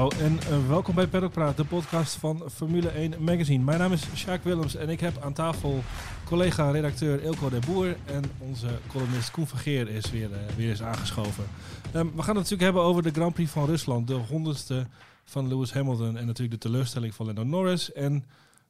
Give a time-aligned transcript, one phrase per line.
[0.00, 3.64] En uh, welkom bij Paddock Praat, de podcast van Formule 1 Magazine.
[3.64, 5.82] Mijn naam is Sjaak Willems en ik heb aan tafel
[6.24, 11.44] collega-redacteur Ilko de Boer en onze columnist Koen Vergeer is weer, uh, weer eens aangeschoven.
[11.94, 14.86] Um, we gaan het natuurlijk hebben over de Grand Prix van Rusland, de honderdste
[15.24, 17.92] van Lewis Hamilton en natuurlijk de teleurstelling van Lando Norris.
[17.92, 18.12] En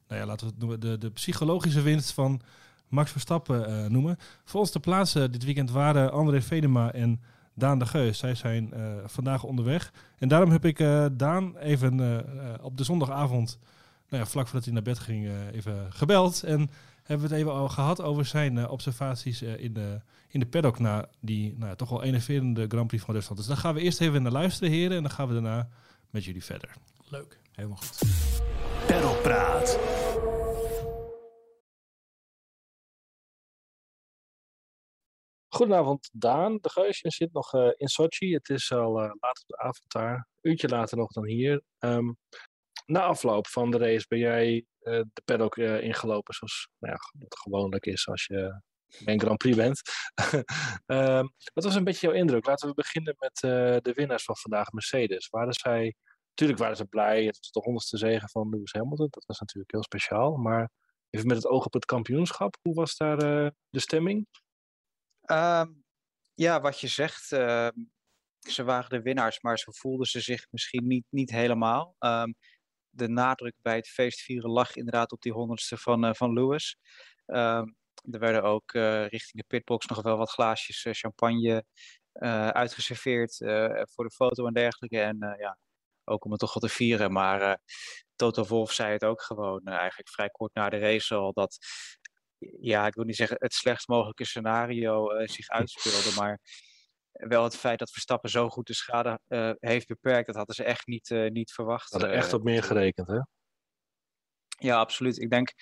[0.07, 2.41] nou ja, laten we het noemen, de, de psychologische winst van
[2.87, 4.17] Max Verstappen uh, noemen.
[4.45, 7.21] Voor ons te plaatsen dit weekend waren André Vedema en
[7.53, 8.17] Daan de Geus.
[8.17, 9.93] Zij zijn uh, vandaag onderweg.
[10.17, 12.17] En daarom heb ik uh, Daan even uh,
[12.61, 13.59] op de zondagavond,
[14.09, 16.43] nou ja, vlak voordat hij naar bed ging, even gebeld.
[16.43, 16.69] En
[17.03, 21.09] hebben we het even al gehad over zijn observaties in, de, in de paddock na
[21.19, 23.37] die nou, toch wel enerverende Grand Prix van Rusland.
[23.37, 24.97] Dus daar gaan we eerst even naar luisteren, heren.
[24.97, 25.69] En dan gaan we daarna
[26.09, 26.69] met jullie verder.
[27.09, 28.01] Leuk, helemaal goed.
[28.85, 30.00] Peddelpraat.
[35.53, 36.57] Goedenavond, Daan.
[36.61, 38.33] De Geusje zit nog uh, in Sochi.
[38.33, 40.27] Het is al uh, laat op de avond daar.
[40.41, 41.61] Uurtje later nog dan hier.
[41.79, 42.17] Um,
[42.85, 47.39] na afloop van de race ben jij uh, de paddock ingelopen, zoals nou ja, wat
[47.39, 48.61] gewoonlijk is als je
[49.05, 49.81] een Grand Prix bent.
[50.85, 52.45] um, wat was een beetje jouw indruk?
[52.45, 53.35] Laten we beginnen met
[53.83, 55.29] de winnaars van vandaag, Mercedes.
[55.29, 55.95] Waren zij,
[56.29, 57.25] natuurlijk waren ze blij.
[57.25, 59.07] Het was de honderdste zegen van Lewis Hamilton.
[59.09, 60.35] Dat was natuurlijk heel speciaal.
[60.35, 60.69] Maar
[61.09, 63.17] even met het oog op het kampioenschap, hoe was daar
[63.69, 64.27] de stemming?
[65.31, 65.83] Um,
[66.33, 67.67] ja, wat je zegt, uh,
[68.39, 71.95] ze waren de winnaars, maar zo voelden ze zich misschien niet, niet helemaal.
[71.99, 72.35] Um,
[72.89, 76.77] de nadruk bij het feestvieren lag inderdaad op die honderdste van, uh, van Lewis.
[77.25, 81.65] Er werden ook uh, richting de pitbox nog wel wat glaasjes uh, champagne
[82.51, 83.37] uitgeserveerd
[83.93, 84.99] voor de foto en dergelijke.
[84.99, 85.57] En ja,
[86.03, 87.11] ook om het toch wat te vieren.
[87.11, 87.59] Maar
[88.15, 91.57] Toto Wolf zei het ook gewoon eigenlijk vrij kort na de race al, dat
[92.59, 96.39] ja, ik wil niet zeggen het slechtst mogelijke scenario uh, zich uitspeelde, maar
[97.11, 100.63] wel het feit dat Verstappen zo goed de schade uh, heeft beperkt, dat hadden ze
[100.63, 101.91] echt niet, uh, niet verwacht.
[101.91, 103.19] Hadden echt op meer gerekend, hè?
[104.57, 105.21] Ja, absoluut.
[105.21, 105.53] Ik denk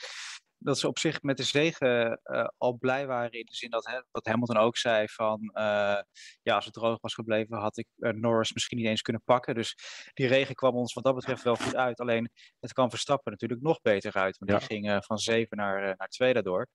[0.59, 3.85] dat ze op zich met de zegen uh, al blij waren in de zin dat,
[3.85, 6.01] hè, dat Hamilton ook zei van uh,
[6.41, 9.55] ja, als het droog was gebleven had ik uh, Norris misschien niet eens kunnen pakken.
[9.55, 9.75] Dus
[10.13, 11.99] die regen kwam ons wat dat betreft wel goed uit.
[11.99, 14.57] Alleen het kwam Verstappen natuurlijk nog beter uit, want ja.
[14.57, 16.67] die ging van zeven naar, naar twee daardoor.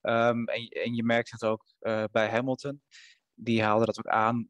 [0.00, 1.64] Um, en, en je merkt het ook
[2.10, 2.82] bij Hamilton.
[3.34, 4.48] Die haalde dat ook aan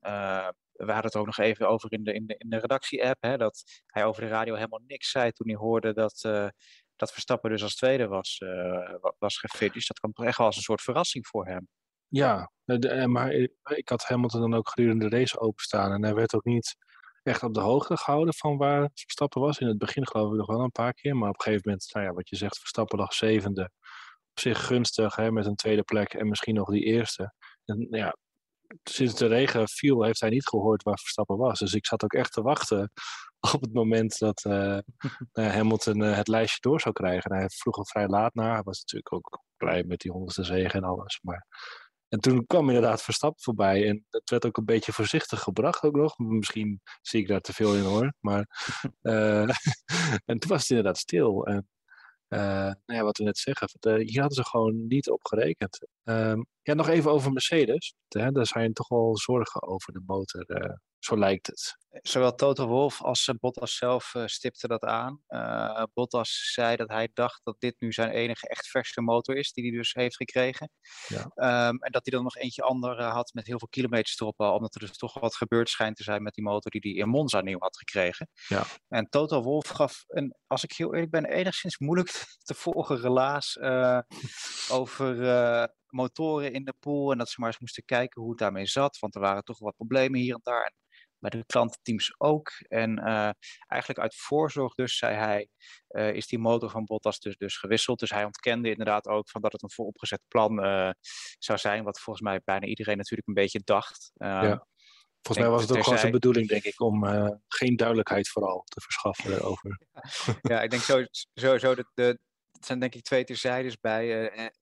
[0.73, 3.37] we hadden het ook nog even over in de, in de, in de redactie-app, hè,
[3.37, 6.49] dat hij over de radio helemaal niks zei toen hij hoorde dat, uh,
[7.03, 9.89] dat Verstappen dus als tweede was, uh, was gefinished.
[9.89, 11.69] Dat kwam toch echt wel als een soort verrassing voor hem.
[12.09, 12.51] Ja,
[13.07, 13.33] maar
[13.65, 15.93] ik had Hamilton dan ook gedurende de race openstaan.
[15.93, 16.77] En hij werd ook niet
[17.23, 19.59] echt op de hoogte gehouden van waar Verstappen was.
[19.59, 21.17] In het begin geloof ik nog wel een paar keer.
[21.17, 23.71] Maar op een gegeven moment, nou ja, wat je zegt, Verstappen lag zevende.
[24.31, 27.35] Op zich gunstig, hè, met een tweede plek en misschien nog die eerste.
[27.65, 28.17] En ja,
[28.83, 31.59] sinds de regen viel, heeft hij niet gehoord waar Verstappen was.
[31.59, 32.93] Dus ik zat ook echt te wachten
[33.55, 34.79] op het moment dat uh,
[35.57, 37.31] Hamilton uh, het lijstje door zou krijgen.
[37.31, 38.53] En hij vroeg er vrij laat naar.
[38.53, 41.19] Hij was natuurlijk ook blij met die honderdste zegen en alles.
[41.23, 41.47] Maar...
[42.09, 43.89] En toen kwam inderdaad Verstappen voorbij.
[43.89, 46.19] En dat werd ook een beetje voorzichtig gebracht ook nog.
[46.19, 48.15] Misschien zie ik daar te veel in hoor.
[48.21, 48.47] Maar,
[49.03, 49.49] uh,
[50.29, 51.47] en toen was het inderdaad stil.
[51.47, 51.69] En
[52.29, 53.69] nou ja, wat we net zeggen,
[54.01, 55.87] hier hadden ze gewoon niet op gerekend.
[56.05, 57.95] Um, ja, nog even over Mercedes.
[58.09, 60.45] Hè, daar zijn toch wel zorgen over de motor.
[61.05, 61.77] Zo lijkt het.
[62.03, 65.23] Zowel Toto Wolf als uh, Bottas zelf uh, stipten dat aan.
[65.29, 69.53] Uh, Bottas zei dat hij dacht dat dit nu zijn enige echt verse motor is,
[69.53, 70.71] die hij dus heeft gekregen.
[71.09, 71.23] Ja.
[71.69, 74.55] Um, en dat hij dan nog eentje ander had met heel veel kilometers erop al,
[74.55, 77.09] omdat er dus toch wat gebeurd schijnt te zijn met die motor die hij in
[77.09, 78.29] Monza nieuw had gekregen.
[78.49, 78.65] Ja.
[78.89, 82.09] En Toto Wolf gaf, een, als ik heel eerlijk ben, enigszins moeilijk
[82.49, 83.59] te volgen relaas
[84.71, 85.17] over
[85.93, 88.99] motoren in de pool en dat ze maar eens moesten kijken hoe het daarmee zat,
[88.99, 90.73] want er waren toch wat problemen hier en daar.
[91.23, 92.51] Bij de klantenteams ook.
[92.69, 93.31] En uh,
[93.67, 95.49] eigenlijk uit voorzorg dus, zei hij,
[95.91, 97.99] uh, is die motor van Bottas dus, dus gewisseld.
[97.99, 100.91] Dus hij ontkende inderdaad ook van dat het een vooropgezet plan uh,
[101.39, 104.13] zou zijn, wat volgens mij bijna iedereen natuurlijk een beetje dacht.
[104.15, 104.67] ja.
[105.23, 107.05] Volgens mij was het ook gewoon zijn bedoeling, denk ik, om
[107.49, 109.79] geen duidelijkheid vooral te verschaffen over.
[110.51, 112.19] ja, ik denk sowieso zo de, de,
[112.53, 114.09] het zijn denk ik twee terzijdes bij.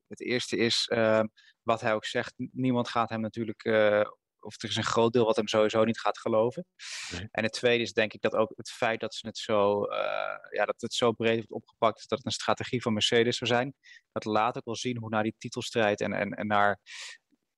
[0.06, 1.26] het eerste is, ehm,
[1.62, 3.62] wat hij ook zegt, niemand gaat hem natuurlijk
[4.40, 6.66] of er is een groot deel wat hem sowieso niet gaat geloven.
[7.12, 7.28] Nee.
[7.31, 9.98] En het tweede is denk ik dat ook het feit dat ze het zo, uh,
[10.50, 13.75] ja, dat het zo breed wordt opgepakt dat het een strategie van Mercedes zou zijn.
[14.12, 16.78] Dat laat ook wel zien hoe naar die titelstrijd en, en, en naar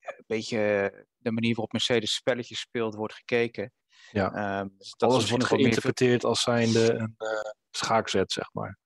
[0.00, 0.58] een beetje
[1.17, 3.73] de manier waarop Mercedes spelletjes speelt wordt gekeken.
[4.11, 4.61] Ja.
[4.61, 6.31] Um, dus dat Alles wordt geïnterpreteerd meer...
[6.31, 8.79] als zijnde een uh, schaakzet, zeg maar.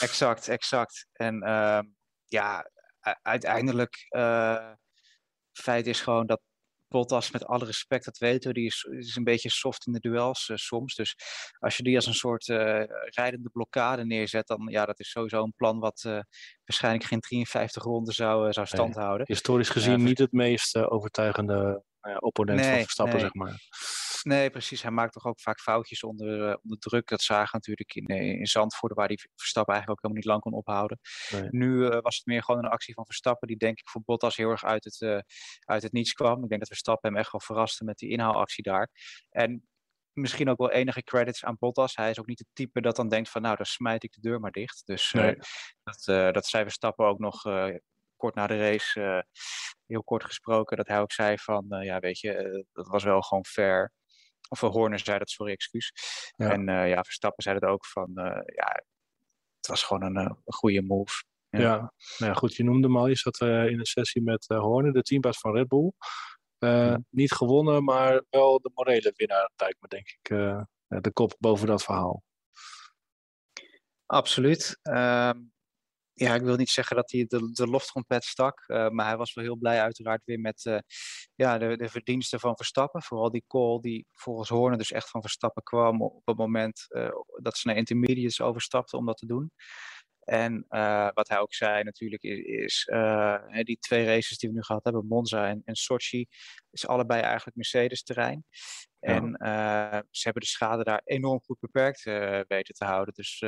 [0.00, 1.06] Exact, exact.
[1.12, 1.80] En uh,
[2.24, 2.70] ja,
[3.22, 4.72] uiteindelijk, uh,
[5.52, 6.40] feit is gewoon dat
[6.96, 10.00] Bottas, met alle respect, dat weten we, die is, is een beetje soft in de
[10.00, 10.94] duels soms.
[10.94, 11.16] Dus
[11.58, 12.46] als je die als een soort
[13.14, 16.02] rijdende blokkade neerzet, dan ja, dat is sowieso een plan wat
[16.64, 19.26] waarschijnlijk geen 53 ronden zou, zou standhouden.
[19.28, 23.54] historisch gezien niet het meest overtuigende nou opponent van Verstappen, zeg maar.
[24.26, 24.82] Nee, precies.
[24.82, 27.08] Hij maakt toch ook vaak foutjes onder, uh, onder druk.
[27.08, 30.40] Dat zagen natuurlijk in, eh, in Zandvoort, waar hij Verstappen eigenlijk ook helemaal niet lang
[30.40, 30.98] kon ophouden.
[31.50, 34.36] Nu uh, was het meer gewoon een actie van Verstappen, die denk ik voor Bottas
[34.36, 35.18] heel erg uit het, uh,
[35.60, 36.42] uit het niets kwam.
[36.42, 38.90] Ik denk dat Verstappen hem echt wel verraste met die inhaalactie daar.
[39.30, 39.66] En
[40.12, 41.96] misschien ook wel enige credits aan Bottas.
[41.96, 44.20] Hij is ook niet het type dat dan denkt van nou, dan smijt ik de
[44.20, 44.82] deur maar dicht.
[44.86, 45.36] Dus nee.
[45.82, 47.42] dat, dat zei Verstappen ook nog
[48.16, 49.26] kort na de race,
[49.86, 53.44] heel kort gesproken, dat hij ook zei van ja, weet je, dat was wel gewoon
[53.44, 53.92] fair.
[54.48, 55.92] Of Horner zei dat, sorry, excuus.
[56.36, 58.82] En uh, ja, Verstappen zei het ook van, uh, ja,
[59.56, 61.24] het was gewoon een, een goede move.
[61.48, 61.60] Ja.
[61.60, 61.92] ja.
[62.18, 63.06] Nou ja, goed, je noemde hem al.
[63.06, 65.92] Je zat uh, in een sessie met Horner, de teambaas van Red Bull.
[66.58, 67.00] Ja.
[67.10, 70.28] Niet gewonnen, maar wel de morele winnaar, lijkt me, denk ik.
[71.02, 72.22] de kop boven dat verhaal.
[74.06, 74.78] Absoluut.
[74.82, 75.38] Ehm,
[76.18, 78.64] ja, ik wil niet zeggen dat hij de, de lofttrompet stak.
[78.66, 80.78] Uh, maar hij was wel heel blij uiteraard weer met uh,
[81.34, 83.02] ja, de, de verdiensten van Verstappen.
[83.02, 87.08] Vooral die call die volgens Horner dus echt van Verstappen kwam op het moment uh,
[87.42, 89.50] dat ze naar intermediates overstapten om dat te doen.
[90.26, 90.66] En
[91.14, 92.84] wat hij ook zei natuurlijk is, is
[93.64, 96.26] die twee races die we nu gehad hebben, Monza en, en Sochi,
[96.70, 98.44] is allebei eigenlijk Mercedes terrein.
[99.00, 102.02] En uh, ze hebben de schade daar enorm goed beperkt
[102.48, 103.14] weten te houden.
[103.14, 103.44] Dus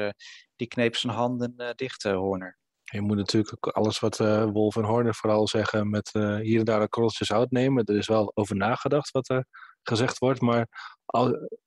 [0.57, 2.59] die kneep zijn handen dicht, Horner.
[2.91, 4.19] Je moet natuurlijk ook alles wat
[4.53, 6.11] Wolf en Horner vooral zeggen met
[6.43, 7.85] hier en daar een korreltjes uitnemen.
[7.85, 9.47] Er is wel over nagedacht wat er
[9.83, 10.41] gezegd wordt.
[10.41, 10.69] Maar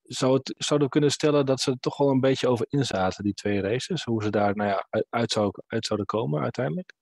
[0.04, 3.34] zou het, zouden kunnen stellen dat ze er toch wel een beetje over inzaten, die
[3.34, 4.04] twee races?
[4.04, 6.94] Hoe ze daar nou ja, uit, zou, uit zouden komen uiteindelijk?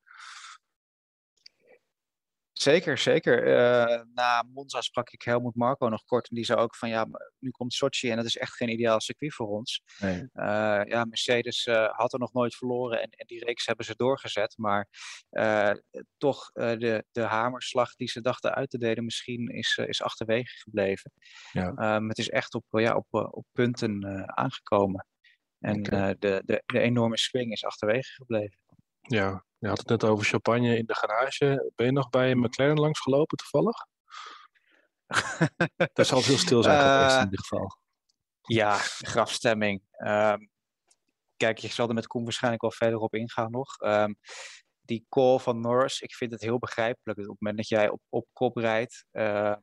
[2.62, 3.48] Zeker, zeker.
[3.48, 6.30] Uh, na Monza sprak ik Helmut Marco nog kort.
[6.30, 7.08] En die zei ook van ja,
[7.40, 9.82] nu komt Sochi en dat is echt geen ideaal circuit voor ons.
[10.00, 10.22] Nee.
[10.22, 13.96] Uh, ja, Mercedes uh, had er nog nooit verloren en, en, die reeks hebben ze
[13.96, 14.58] doorgezet.
[14.58, 14.88] Maar
[16.18, 21.12] toch de, de hamerslag die ze dachten uit te delen misschien is, is achterwege gebleven.
[21.52, 21.96] Ja.
[21.96, 24.04] Um, het is echt op, ja, op, op punten
[24.38, 25.06] aangekomen.
[25.60, 26.16] En okay.
[26.20, 28.60] de, de, de enorme swing is achterwege gebleven.
[29.02, 31.72] Ja, je had het net over champagne in de garage.
[31.76, 33.86] Ben je nog bij McLaren langs gelopen toevallig?
[35.94, 37.78] dat zal heel stil zijn geweest uh, in ieder geval.
[38.42, 39.82] Ja, grafstemming.
[39.98, 40.50] Um,
[41.38, 43.76] kijk, je zal er met Koen waarschijnlijk wel verder op ingaan nog.
[43.80, 44.18] Um,
[44.82, 47.20] die call van Norris, ik vind het heel begrijpelijk.
[47.20, 49.56] Op het moment dat jij op, op kop rijdt, uh,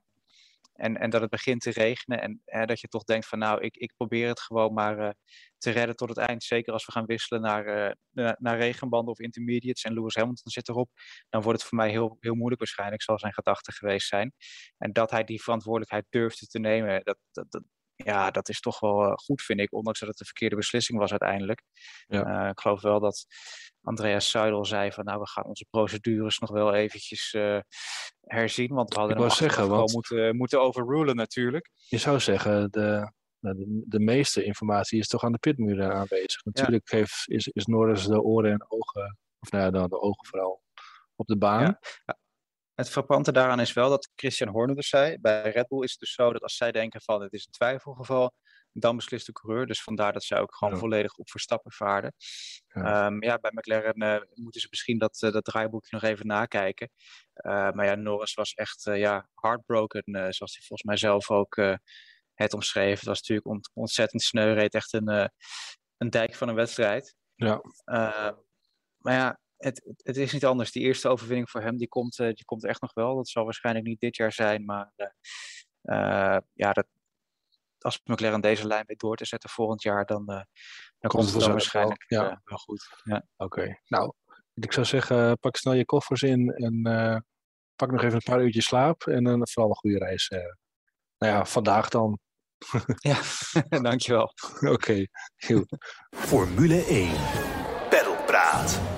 [0.76, 2.22] en, en dat het begint te regenen.
[2.22, 5.10] En hè, dat je toch denkt van nou, ik, ik probeer het gewoon maar uh,
[5.58, 6.44] te redden tot het eind.
[6.44, 9.82] Zeker als we gaan wisselen naar, uh, naar, regenbanden of intermediates.
[9.82, 10.90] En Lewis Hamilton zit erop.
[11.28, 14.32] Dan wordt het voor mij heel, heel moeilijk waarschijnlijk, zal zijn gedachte geweest zijn.
[14.78, 17.62] En dat hij die verantwoordelijkheid durfde te nemen, dat, dat
[17.96, 19.72] ja, dat is toch wel uh, goed, vind ik.
[19.72, 21.62] Ondanks dat het de verkeerde beslissing was uiteindelijk.
[22.06, 22.48] Ja.
[22.48, 23.26] ik geloof wel dat
[23.80, 27.58] Andreas Zuidel zei van nou, we gaan onze procedures nog wel eventjes uh,
[28.20, 28.74] herzien.
[28.74, 29.92] Want we hadden hem zeggen, want...
[29.92, 31.70] moeten, moeten overrulen natuurlijk.
[31.88, 36.44] Je zou zeggen, de, de, de, meeste informatie is toch aan de pitmuren aanwezig.
[36.44, 36.96] Natuurlijk ja.
[36.96, 40.62] heeft, is, is Norris de oren en ogen, of nou ja, dan de ogen vooral,
[41.16, 41.78] op de baan.
[42.04, 42.16] Ja.
[42.76, 46.00] Het frappante daaraan is wel dat Christian Horner dus zei, bij Red Bull is het
[46.00, 48.34] dus zo dat als zij denken van het is een twijfelgeval,
[48.72, 49.66] dan beslist de coureur.
[49.66, 52.14] Dus vandaar dat zij ook gewoon volledig op Verstappen vaarden.
[52.66, 56.26] Ja, um, ja bij McLaren uh, moeten ze misschien dat, uh, dat draaiboekje nog even
[56.26, 56.90] nakijken.
[57.34, 61.56] Uh, maar ja, Norris was echt ja, heartbroken, zoals hij volgens mij zelf ook
[62.34, 62.98] het omschreef.
[62.98, 65.30] Het was natuurlijk ont ontzettend sneu, reed echt een,
[65.96, 67.16] een dijk van een wedstrijd.
[67.34, 67.60] Ja.
[67.84, 68.34] Ehm,
[68.96, 70.72] maar ja, het, het, is niet anders.
[70.72, 73.16] Die eerste overwinning voor hem, die komt, die komt echt nog wel.
[73.16, 74.92] Dat zal waarschijnlijk niet dit jaar zijn, maar
[76.52, 76.86] ja, dat,
[77.86, 80.40] als McLaren deze lijn weet door te zetten volgend jaar, dan, uh,
[80.98, 82.30] dan komt het wel waarschijnlijk wel, ja.
[82.30, 82.88] uh, wel goed.
[83.04, 83.26] Ja.
[83.36, 83.80] Oké, okay.
[83.86, 84.12] nou,
[84.54, 87.16] ik zou zeggen, pak snel je koffers in en uh,
[87.76, 90.28] pak nog even een paar uurtjes slaap en dan vooral een goede reis.
[91.18, 92.18] nou ja, vandaag dan.
[92.98, 93.20] ja,
[93.88, 94.32] dankjewel.
[94.60, 95.76] Oké, okay, goed.
[96.10, 97.10] Formule 1,
[97.88, 98.95] Pedalpraat.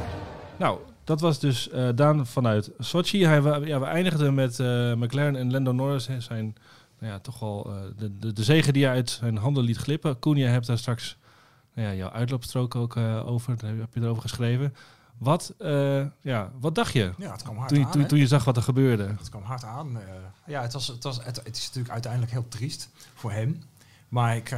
[0.58, 3.24] Nou, dat was dus uh, Daan vanuit Sochi.
[3.24, 6.08] Hij, ja, we eindigden met uh, McLaren en Lando Norris.
[6.18, 6.56] zijn
[6.98, 9.76] nou ja, toch wel uh, de, de, de zegen die je uit zijn handen liet
[9.76, 10.18] glippen.
[10.18, 11.16] Koen, je hebt daar straks
[11.74, 12.96] nou ja, jouw uitloopstrook ook
[13.26, 13.56] over.
[13.56, 14.74] Daar heb je erover geschreven.
[15.18, 15.54] Wat,
[16.20, 18.56] ja, wat dacht je ja, het kwam hard toen, aan, toen, toen, je zag wat
[18.56, 19.06] er gebeurde?
[19.18, 19.98] Het kwam hard aan.
[20.46, 23.62] ja, het, was, het, was, het, het, is natuurlijk uiteindelijk heel triest voor hem.
[24.08, 24.50] Maar ik,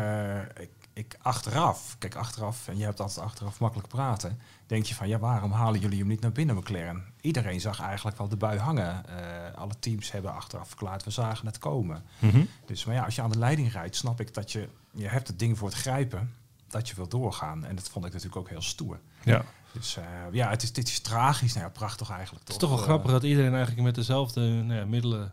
[0.61, 5.09] ik, ik achteraf, kijk achteraf, en je hebt altijd achteraf makkelijk praten, denk je van
[5.09, 7.05] ja, waarom halen jullie hem niet naar binnen, McLaren?
[7.21, 9.07] Iedereen zag eigenlijk wel de bui hangen.
[9.07, 12.03] Eh, alle teams hebben achteraf verklaard, we zagen het komen.
[12.19, 12.45] Mhm.
[12.67, 15.29] Dus maar ja, als je aan de leiding rijdt, snap ik dat je, je hebt
[15.29, 16.35] het ding voor het grijpen,
[16.69, 17.65] dat je wil doorgaan.
[17.65, 19.01] En dat vond ik natuurlijk ook heel stoer.
[19.25, 19.45] Ja.
[19.73, 21.53] Dus eh, ja, het is, dit is tragisch.
[21.53, 22.63] Nou ja, prachtig eigenlijk Het toch?
[22.63, 25.33] is toch wel Eh, grappig dat iedereen eigenlijk met dezelfde nou ja, middelen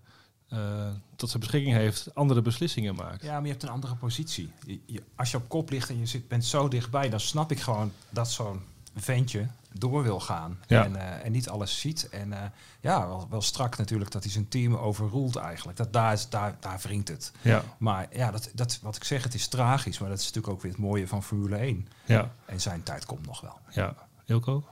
[0.49, 3.23] eh, tot zijn beschikking heeft, andere beslissingen maakt.
[3.23, 4.51] Ja, maar je hebt een andere positie.
[4.65, 7.51] Je- je- als je op kop ligt en je zit, bent zo dichtbij, dan snap
[7.51, 8.61] ik gewoon dat zo'n
[8.95, 10.59] ventje door wil gaan.
[10.67, 10.83] Ja.
[10.83, 12.09] En, eh, en niet alles ziet.
[12.09, 12.49] En eh,
[12.81, 15.77] ja, wel, wel strak natuurlijk dat hij zijn team overroelt eigenlijk.
[15.77, 17.31] Dat, daar, is, daar, daar wringt het.
[17.41, 19.99] Ja, Maar ja, dat, dat, wat ik zeg, het is tragisch.
[19.99, 21.87] Maar dat is natuurlijk ook weer het mooie van Formule 1.
[22.05, 23.57] ja, En zijn tijd komt nog wel.
[23.71, 23.95] ja.
[24.25, 24.67] Ilko?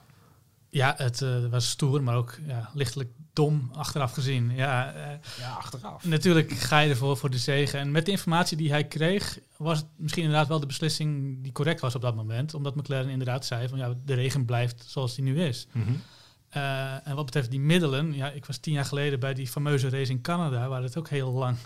[0.76, 4.52] Ja, het eh, was stoer, maar ook ja, lichtelijk dom achteraf gezien.
[4.56, 6.06] Ja, eh, Ja, achteraf.
[6.06, 7.80] natuurlijk ga je ervoor voor de zegen.
[7.80, 11.52] En met de informatie die hij kreeg, was het misschien inderdaad wel de beslissing die
[11.52, 12.54] correct was op dat moment.
[12.54, 15.68] Omdat McLaren inderdaad zei van ja, de regen blijft zoals die nu is.
[16.50, 19.90] Eh, en wat betreft die middelen, ja, ik was tien jaar geleden bij die fameuze
[19.90, 21.58] race in Canada, waar het ook heel lang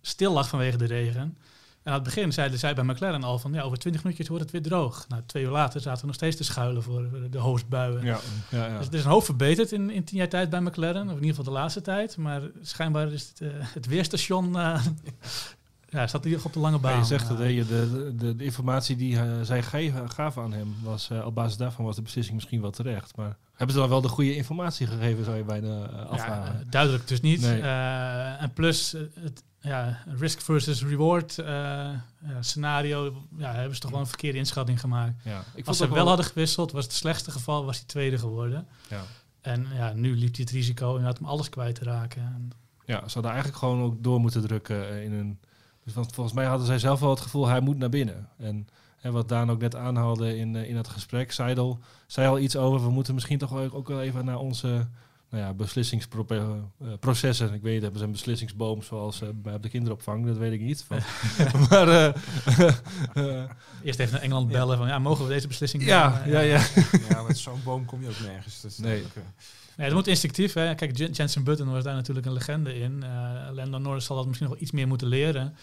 [0.00, 1.38] stil lag vanwege de regen.
[1.86, 4.42] En aan het begin zeiden zij bij McLaren al van ja, over twintig minuutjes wordt
[4.42, 5.04] het weer droog.
[5.08, 8.04] Nou, twee uur later zaten we nog steeds te schuilen voor de hoofdbuien.
[8.04, 8.18] Ja,
[8.50, 8.76] ja, ja.
[8.76, 11.14] Dus het is een hoop verbeterd in, in tien jaar tijd bij McLaren, of in
[11.14, 12.16] ieder geval de laatste tijd.
[12.16, 14.84] Maar schijnbaar is het, eh, het weerstation eh,
[15.88, 16.98] ja, staat in ieder geval op de lange baan.
[16.98, 20.52] je zegt dat Eh, je de, de, de informatie die eh, zij geven, gaven aan
[20.52, 23.16] hem, was eh, op basis daarvan was de beslissing misschien wel terecht.
[23.16, 26.54] Maar hebben ze dan wel de goede informatie gegeven, zou je bijna eh, afvragen?
[26.60, 27.40] eh, duidelijk dus niet.
[27.40, 27.60] Nee.
[27.60, 31.88] Eh, en plus eh, het ja, risk versus reward eh,
[32.40, 35.22] scenario, ja, hebben ze toch wel een verkeerde inschatting gemaakt.
[35.24, 35.44] ja.
[35.54, 38.66] Ik Als het ze wel hadden gewisseld, was het slechtste geval, was hij tweede geworden.
[38.88, 39.02] Ja.
[39.40, 42.22] En ja, nu liep hij het risico inderdaad om alles kwijt te raken.
[42.22, 42.50] En,
[42.84, 45.38] Ja, ze hadden eigenlijk gewoon ook door moeten drukken eh, in een.
[45.84, 48.28] Dus want volgens mij hadden zij zelf wel het gevoel hij moet naar binnen.
[48.38, 48.68] En,
[49.00, 52.56] en wat Daan ook net aanhaalde in, eh, in dat gesprek, Seidel zei al iets
[52.56, 52.86] over.
[52.86, 54.86] We moeten misschien toch ook, ook wel even naar onze
[55.36, 57.54] nou ja, beslissingsprocessen.
[57.54, 60.26] Ik weet hebben ze een beslissingsboom zoals eh, bij op de kinderopvang?
[60.26, 60.84] Dat weet ik niet.
[60.86, 60.98] Van,
[61.70, 62.06] maar eh,
[63.14, 63.50] eh,
[63.82, 66.30] eerst even naar Engeland bellen van ja, mogen we deze beslissing ja, nemen?
[66.30, 66.66] ja, ja.
[67.08, 68.60] Ja, met zo'n boom kom je ook nergens.
[68.60, 69.00] Dat is Nee.
[69.02, 69.08] eh,
[69.76, 70.52] Nee, dat moet instinctief.
[70.52, 70.74] Hè.
[70.74, 73.02] Kijk, Jen- Jensen Button was daar natuurlijk een legende in.
[73.02, 73.08] Eh
[73.52, 75.56] Lando Norris zal dat misschien nog iets meer moeten leren.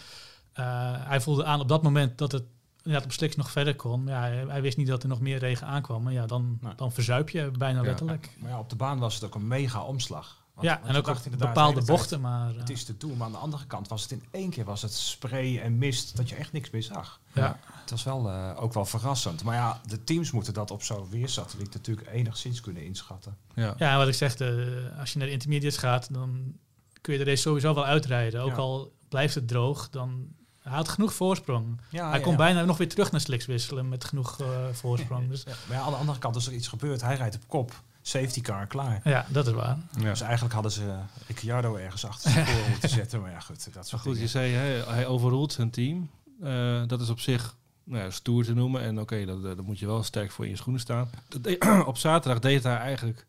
[0.52, 0.64] Eh,
[1.08, 2.42] hij voelde aan op dat moment dat het
[2.84, 4.06] inderdaad op sliks nog verder kon.
[4.06, 6.02] Ja, hij, wist niet dat er nog meer regen aankwam.
[6.02, 6.74] Maar ja, dan, Nee.
[6.74, 7.86] dan verzuip je bijna Ja.
[7.86, 8.30] letterlijk.
[8.38, 10.42] Maar ja, op de baan was het ook een mega omslag.
[10.54, 12.20] Want- ja, want en ook dacht bepaalde bochten.
[12.20, 14.50] Maar eh, Het is te doen, maar aan de andere kant was het in één
[14.50, 17.20] keer was het spray en mist dat je echt niks meer zag.
[17.32, 17.58] ja.
[17.80, 19.44] Het was wel, eh, ook wel verrassend.
[19.44, 23.36] Maar ja, de teams moeten dat op zo'n weersatelliet natuurlijk enigszins kunnen inschatten.
[23.54, 23.74] ja.
[23.78, 26.52] ja, en wat ik zeg, de, als je naar de intermediates gaat, dan
[27.00, 28.42] kun je de race sowieso wel uitrijden.
[28.42, 28.56] Ook Ja.
[28.56, 30.26] al blijft het droog, dan
[30.64, 31.80] hij had genoeg voorsprong.
[31.88, 35.28] Ja, hij kon bijna nog weer terug naar slicks wisselen met genoeg eh, voorsprong.
[35.30, 37.42] Dus Ja, maar ja, aan de andere kant, als er iets gebeurt, hij rijdt op
[37.46, 37.82] kop.
[38.02, 39.00] Safety car, klaar.
[39.04, 39.78] ja, dat is waar.
[39.98, 40.02] Ja.
[40.10, 43.20] Dus eigenlijk hadden ze Ricciardo ergens achter zich voor moeten zetten.
[43.20, 46.10] Maar ja, goed, dat Maar soort goed, je zei hij, hij overroelt zijn team.
[46.42, 48.82] Eh, dat is op zich nou ja, stoer te noemen.
[48.82, 51.10] En oké, dat, dat moet je wel sterk voor in je schoenen staan.
[51.86, 53.26] Op zaterdag deed hij eigenlijk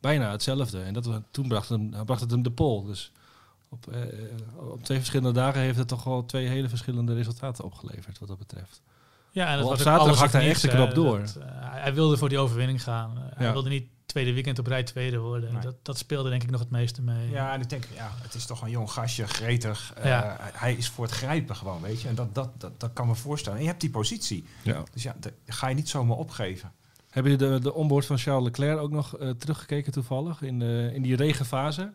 [0.00, 0.82] bijna hetzelfde.
[0.82, 2.84] En dat, toen bracht het hem, bracht het hem de pol.
[2.84, 3.12] Dus
[3.68, 4.00] op, eh,
[4.70, 8.38] op twee verschillende dagen heeft het toch wel twee hele verschillende resultaten opgeleverd wat dat
[8.38, 8.82] betreft.
[9.30, 11.18] Ja, en dat was zaterdag alles hakt of hij echt de knop door.
[11.18, 13.10] Dat, eh, hij wilde voor die overwinning gaan.
[13.18, 15.52] Eh, Hij wilde niet tweede weekend op rij tweede worden.
[15.52, 15.62] Nee.
[15.62, 17.30] Dat, dat speelde denk ik nog het meeste mee.
[17.30, 19.92] Ja, en ik denk, ja, het is toch een jong gastje, gretig.
[19.96, 20.36] Eh, Ja.
[20.40, 22.08] Hij is voor het grijpen gewoon, weet je.
[22.08, 23.56] En dat, dat, dat, dat kan me voorstellen.
[23.58, 24.44] En je hebt die positie.
[24.62, 24.82] Ja.
[24.92, 26.72] Dus ja, de- ga je niet zomaar opgeven.
[27.10, 30.90] Hebben jullie de, de onboard van Charles Leclerc ook nog eh, teruggekeken toevallig in, de,
[30.94, 31.92] in die regenfase?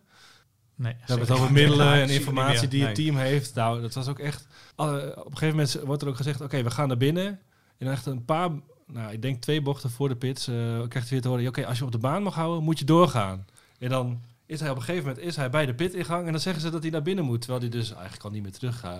[0.75, 3.55] Nee, We hebben het over middelen en informatie die het team heeft.
[3.55, 4.47] Nou, dat was ook echt...
[4.75, 6.41] alle- op een gegeven moment wordt er ook gezegd...
[6.41, 7.39] Oké, we gaan naar binnen.
[7.77, 8.49] En echt een paar...
[8.87, 10.47] Nou, ik denk twee bochten voor de pits...
[10.47, 11.47] eh krijgt hij weer te horen...
[11.47, 13.45] Oké, als je op de baan mag houden, moet je doorgaan.
[13.79, 16.25] En dan is hij op een gegeven moment is hij bij de pitingang...
[16.25, 17.41] en dan zeggen ze dat hij naar binnen moet.
[17.41, 18.91] Terwijl hij dus eigenlijk al niet meer terug eh,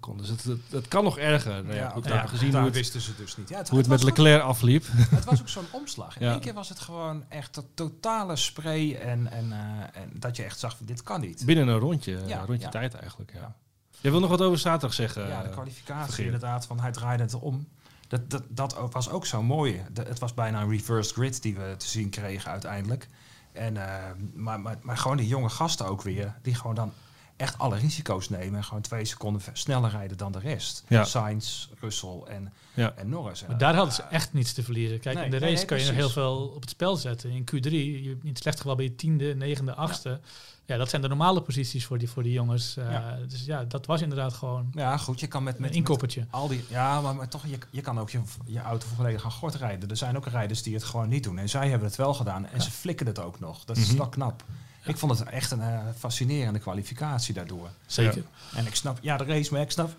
[0.00, 0.16] kon.
[0.16, 1.64] Dus het, het, het kan nog erger.
[1.64, 3.48] Nou ja, we ja, gezien hoe het, wisten ze dus niet.
[3.48, 4.84] Ja, hoe het met ook- Leclerc afliep.
[4.90, 6.18] Het was ook zo'n omslag.
[6.18, 8.94] In één keer was het gewoon echt een totale spray.
[8.94, 11.42] En, en, eh, en dat je echt zag, dit kan niet.
[11.46, 13.32] Binnen een rondje, Ja, rondje tijd eigenlijk.
[13.34, 13.54] Ja.
[14.00, 15.28] Jij wil nog wat over zaterdag zeggen?
[15.28, 16.24] ja, de eh, kwalificatie Vergeer.
[16.24, 17.68] inderdaad, van hij draaide het om.
[18.08, 19.82] Dat, dat, dat ook- was ook zo mooi.
[19.92, 23.08] De- het was bijna een reversed grid die we te zien kregen uiteindelijk.
[23.56, 26.92] En, eh, maar, maar, maar gewoon die jonge gasten ook weer, die gewoon dan
[27.36, 30.84] echt alle risico's nemen en gewoon twee seconden sneller rijden dan de rest.
[30.88, 31.04] Ja.
[31.04, 32.92] Sainz, Russell en, ja.
[32.96, 33.46] en Norris.
[33.46, 35.00] Maar daar hadden ze echt niets te verliezen.
[35.00, 37.30] Kijk, in de race kan je nog heel veel op het spel zetten.
[37.30, 40.20] In Q3, je, in het slechtste geval ben je tiende, negende, achtste.
[40.64, 40.76] Ja.
[40.76, 42.76] dat zijn de normale posities voor die, voor die jongens.
[42.76, 46.26] Uh, Dus ja, dat was inderdaad gewoon Ja, goed, je kan met, met, een inkoppertje.
[46.30, 49.30] al die, ja, maar, maar toch, je, je kan ook je, je auto volledig gaan
[49.30, 49.88] gort rijden.
[49.88, 51.38] Er zijn ook rijders die het gewoon niet doen.
[51.38, 52.46] En zij hebben het wel gedaan.
[52.46, 53.64] En ze flikken het ook nog.
[53.64, 54.44] Dat is mm wel knap.
[54.86, 57.68] Ik vond het echt een uh, fascinerende kwalificatie daardoor.
[57.86, 58.22] Zeker.
[58.54, 59.90] En ik snap, ja, de race, maar ik snap,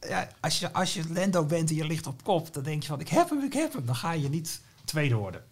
[0.00, 2.88] ja, als, je, als je Lando bent en je ligt op kop, dan denk je
[2.88, 3.86] van, ik heb hem, ik heb hem.
[3.86, 5.42] Dan ga je niet tweede worden.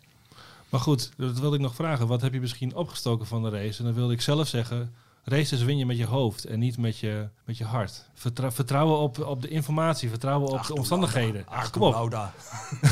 [0.69, 2.07] Maar goed, dat wilde ik nog vragen.
[2.07, 3.79] Wat heb je misschien opgestoken van de race?
[3.79, 4.95] En dan wilde ik zelf zeggen,
[5.29, 8.11] races win je met je hoofd en niet met je, met je hart.
[8.15, 11.47] vertrouwen op, op de informatie, vertrouwen op de omstandigheden.
[11.47, 11.93] Ach, kom op.
[11.93, 12.33] Lauda.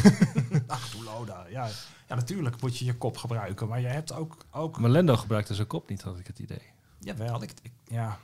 [0.66, 1.46] Ach, Lauda.
[1.50, 1.68] Ja,
[2.08, 4.36] ja, natuurlijk moet je je kop gebruiken, maar je hebt ook...
[4.50, 4.78] ook...
[4.78, 6.62] Maar Lendo gebruikte zijn kop niet, had ik het idee.
[7.00, 8.18] Jawel, ik, ik, ja.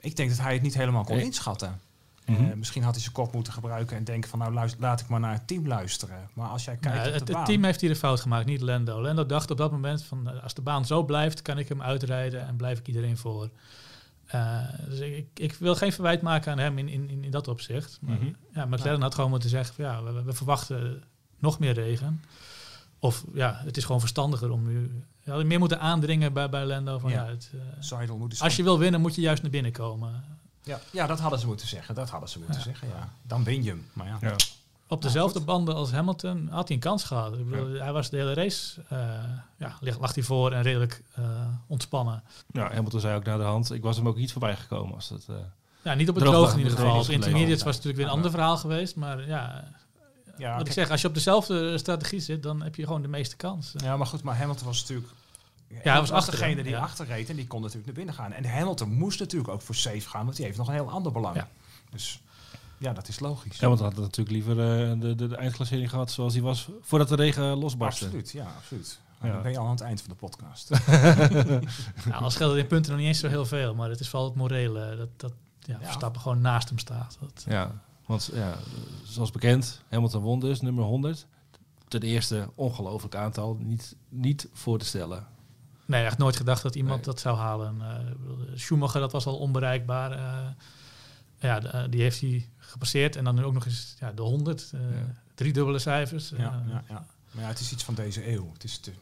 [0.00, 1.80] ik denk dat hij het niet helemaal kon inschatten.
[2.26, 2.44] Mhm.
[2.44, 5.08] Eh, misschien had hij zijn kop moeten gebruiken en denken van nou luister, laat ik
[5.08, 6.28] maar naar het team luisteren.
[6.34, 9.00] Maar als jij kijkt het, het, team heeft hier de fout gemaakt, niet Lando.
[9.00, 11.82] Lando dacht op dat moment van eh, als de baan zo blijft, kan ik hem
[11.82, 13.50] uitrijden en blijf ik iedereen voor.
[14.34, 17.98] Uh, dus ik, ik, wil geen verwijt maken aan hem in, in, in dat opzicht.
[18.00, 18.36] Maar mm -hmm.
[18.54, 21.02] ja, McLaren had gewoon moeten zeggen van ja, we, we, verwachten
[21.38, 22.22] nog meer regen.
[22.98, 26.98] Of ja, het is gewoon verstandiger om nu meer moeten aandringen bij, bij Lando.
[26.98, 27.26] Van, ja.
[27.26, 30.24] het, uh, als je wil winnen, moet je juist naar binnen komen.
[30.62, 31.94] Ja, ja dat hadden ze moeten zeggen.
[31.94, 33.08] Dat hadden ze moeten zeggen, ja.
[33.22, 33.88] Dan win je hem.
[33.92, 34.18] Maar ja.
[34.20, 34.36] ja.
[34.86, 37.38] Op dezelfde banden als Hamilton had hij een kans gehad.
[37.38, 38.98] Ik bedoel, Hij was de hele race, uh,
[39.56, 41.24] ja, lag hij voor en redelijk uh,
[41.66, 42.22] ontspannen.
[42.52, 44.94] Ja, Hamilton zei ook naar de hand, ik was hem ook iets voorbij gekomen.
[44.94, 45.36] Als het, uh,
[45.82, 47.00] ja, niet op het droog in ieder geval.
[47.00, 48.96] Op intermediates was het natuurlijk weer een ander verhaal geweest.
[48.96, 49.64] Maar ja,
[50.36, 53.08] ja, wat ik zeg, als je op dezelfde strategie zit, dan heb je gewoon de
[53.08, 53.72] meeste kans.
[53.76, 55.12] Ja, maar goed, maar Hamilton was natuurlijk
[55.84, 56.80] ja, hij was, was degene die ja.
[56.80, 58.32] achterreed en die kon natuurlijk naar binnen gaan.
[58.32, 61.12] En Hamilton moest natuurlijk ook voor safe gaan, want die heeft nog een heel ander
[61.12, 61.36] belang.
[61.36, 61.48] Ja.
[61.90, 62.22] Dus
[62.78, 63.60] ja, dat is logisch.
[63.60, 67.14] Hamilton had natuurlijk liever uh, de, de, de, eindklassering gehad zoals hij was voordat de
[67.14, 68.04] regen losbarstte.
[68.04, 69.00] Absoluut, ja, absoluut.
[69.22, 69.32] Ja.
[69.32, 70.70] Dan ben je al aan het eind van de podcast.
[72.10, 74.28] nou, als geldt in punten nog niet eens zo heel veel, maar het is vooral
[74.28, 77.16] het morele dat, dat ja, Verstappen gewoon naast hem staat.
[77.20, 78.56] Dat, ja, want ja,
[79.04, 81.26] zoals bekend, Hamilton won dus, nummer 100.
[81.88, 85.26] Ten eerste, ongelooflijk aantal, niet, niet voor te stellen.
[85.92, 87.76] Nee, echt nooit gedacht dat iemand dat zou halen.
[87.80, 90.12] Uh, Schumacher, dat was al onbereikbaar.
[90.12, 90.48] Uh,
[91.38, 93.16] ja, uh, die heeft hij gepasseerd.
[93.16, 94.70] En dan nu ook nog eens ja, de 100.
[94.72, 94.78] Ja.
[95.34, 96.32] Drie dubbele cijfers.
[96.36, 97.06] Ja, ja, ja.
[97.30, 98.52] Maar ja, het is iets van deze eeuw.
[98.52, 98.92] Het is de,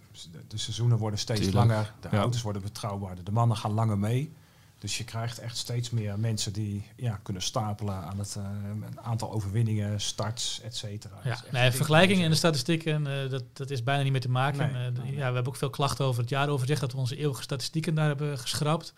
[0.49, 1.67] de seizoenen worden steeds Tuurlijk.
[1.67, 1.93] langer.
[2.01, 3.25] De auto's worden betrouwbaarder.
[3.25, 4.33] De mannen gaan langer mee.
[4.81, 8.45] Dus je krijgt echt steeds meer mensen die ja, kunnen stapelen aan het uh,
[8.83, 11.15] een aantal overwinningen, starts, et cetera.
[11.25, 14.73] Ja, nee, vergelijkingen in de statistieken, uh, dat, dat is bijna niet meer te maken.
[14.73, 17.43] Nee, uh, ja, we hebben ook veel klachten over het jaaroverzicht, dat we onze eeuwige
[17.43, 18.93] statistieken daar hebben geschrapt.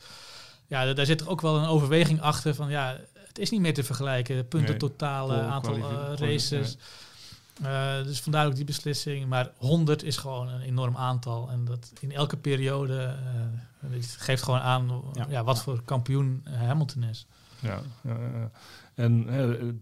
[0.66, 3.74] Ja, daar zit er ook wel een overweging achter van, ja, het is niet meer
[3.74, 4.48] te vergelijken.
[4.48, 5.78] Punten nee, totale, aantal
[6.16, 6.76] races.
[7.62, 9.26] Uh, dus vandaar ook die beslissing.
[9.26, 11.48] Maar 100 is gewoon een enorm aantal.
[11.50, 13.31] En dat in elke periode uh,
[14.00, 15.26] geeft gewoon aan ja.
[15.28, 17.26] ja wat voor kampioen Hamilton is.
[17.60, 17.80] Ja,
[18.94, 19.24] en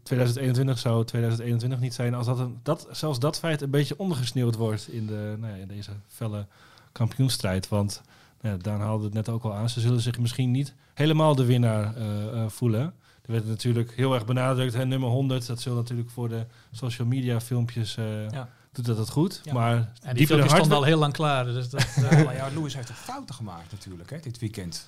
[0.03, 4.57] 2021 zou 2021 niet zijn als dat, een, dat zelfs dat feit een beetje ondergesneeuwd
[4.57, 6.47] wordt in, de, nou ja, in deze felle
[6.93, 7.69] kampioenstrijd.
[7.69, 8.03] Want
[8.41, 9.69] nou ja, Daan haalde het net ook al aan.
[9.69, 12.95] Ze zullen zich misschien niet helemaal de winnaar uh, voelen.
[13.23, 17.07] Er werd natuurlijk heel erg benadrukt, hè, nummer 100, dat zullen natuurlijk voor de social
[17.07, 17.97] media filmpjes...
[17.97, 18.49] Uh, ja.
[18.73, 19.53] Doet dat het goed, ja.
[19.53, 21.45] maar en die filmpjes stonden al heel lang klaar.
[21.45, 24.87] Dus dat, uh, ja, Lewis heeft er fouten gemaakt natuurlijk, hè, dit weekend.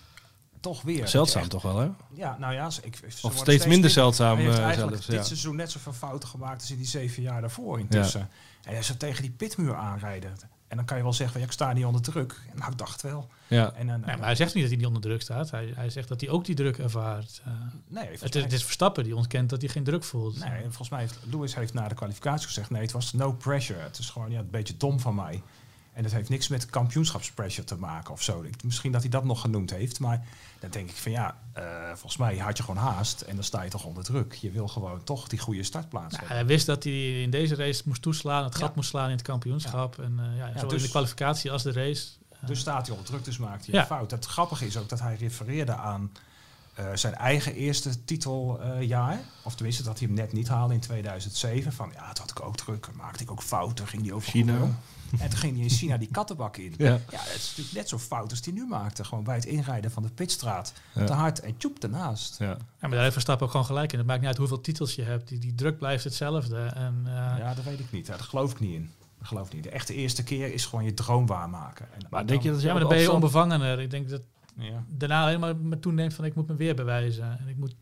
[0.60, 1.08] Toch weer.
[1.08, 1.88] Zeldzaam toch wel, hè?
[2.14, 4.36] Ja, nou ja, ik, of steeds minder zeldzaam.
[4.36, 7.40] Hij heeft eigenlijk zelfs, dit seizoen net zoveel fouten gemaakt als in die zeven jaar
[7.40, 8.30] daarvoor intussen.
[8.62, 10.36] En hij zou tegen die pitmuur aanrijden.
[10.72, 12.40] En dan kan je wel zeggen, ja, ik sta niet onder druk.
[12.54, 13.28] Nou, ik dacht wel.
[13.46, 13.72] Ja.
[13.72, 15.50] En, en, nee, maar hij zegt niet dat hij niet onder druk staat.
[15.50, 17.42] Hij, hij zegt dat hij ook die druk ervaart.
[17.46, 17.52] Uh,
[17.88, 20.38] nee, het, is, het is Verstappen die ontkent dat hij geen druk voelt.
[20.38, 22.70] Nee, volgens mij heeft Lewis heeft na de kwalificatie gezegd...
[22.70, 23.78] nee, het was no pressure.
[23.80, 25.42] Het is gewoon ja, een beetje dom van mij.
[25.92, 28.44] En dat heeft niks met kampioenschapspressure te maken of zo.
[28.64, 30.00] Misschien dat hij dat nog genoemd heeft.
[30.00, 30.26] Maar
[30.60, 33.20] dan denk ik van ja, uh, volgens mij had je gewoon haast.
[33.20, 34.32] En dan sta je toch onder druk.
[34.32, 37.82] Je wil gewoon toch die goede startplaats nou, Hij wist dat hij in deze race
[37.84, 38.44] moest toeslaan.
[38.44, 39.98] Het gat moest slaan in het kampioenschap.
[39.98, 42.08] En uh, ja, zowel dus, in de kwalificatie als de race.
[42.32, 44.10] Uh, dus staat hij onder druk, dus maakt hij een fout.
[44.10, 46.12] Het grappige is ook dat hij refereerde aan
[46.94, 49.20] zijn eigen eerste titeljaar.
[49.44, 51.72] of tenminste dat hij hem net niet haalde in 2007.
[51.72, 52.88] Van ja, toen had ik ook druk.
[52.94, 53.86] Maakte ik ook fouten.
[53.86, 54.68] Ging die over China.
[55.18, 56.74] En toen ging hij in China die kattenbak in.
[56.76, 56.86] Ja.
[56.86, 59.04] ja, het is natuurlijk net zo fout als hij nu maakte.
[59.04, 60.72] Gewoon bij het inrijden van de pitstraat.
[61.06, 62.38] Te hard en tjoep ernaast.
[62.38, 62.46] Ja.
[62.46, 63.98] ja, maar daar heeft Verstappen ook gewoon gelijk in.
[63.98, 65.28] Het maakt niet uit hoeveel titels je hebt.
[65.28, 66.56] Die, die druk blijft hetzelfde.
[66.56, 68.06] En, uh, ja, dat weet ik niet.
[68.06, 68.90] Daar geloof ik niet in.
[69.18, 69.62] Dat geloof ik niet.
[69.62, 71.86] De echte eerste keer is gewoon je droom waarmaken.
[71.94, 73.80] En maar denk je dat ja, maar dan ben je onbevangener.
[73.80, 74.22] Ik denk dat
[74.56, 74.84] Ja.
[74.88, 77.38] daarna helemaal me toen denkt van ik moet me weer bewijzen.
[77.38, 77.74] En ik moet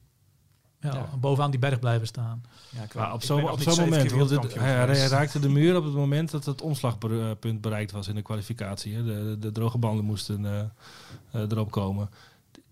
[0.80, 1.08] ja, Ja.
[1.20, 2.42] bovenaan die berg blijven staan.
[2.70, 5.10] Ja, Maar op zo'n moment, keer want het- wereldkampioen hij, hij geweest.
[5.12, 8.94] raakte de muur op het moment dat het omslagpunt bereikt was in de kwalificatie.
[8.94, 9.04] Hè.
[9.04, 12.10] De, de droge banden moesten eh, eh, erop komen.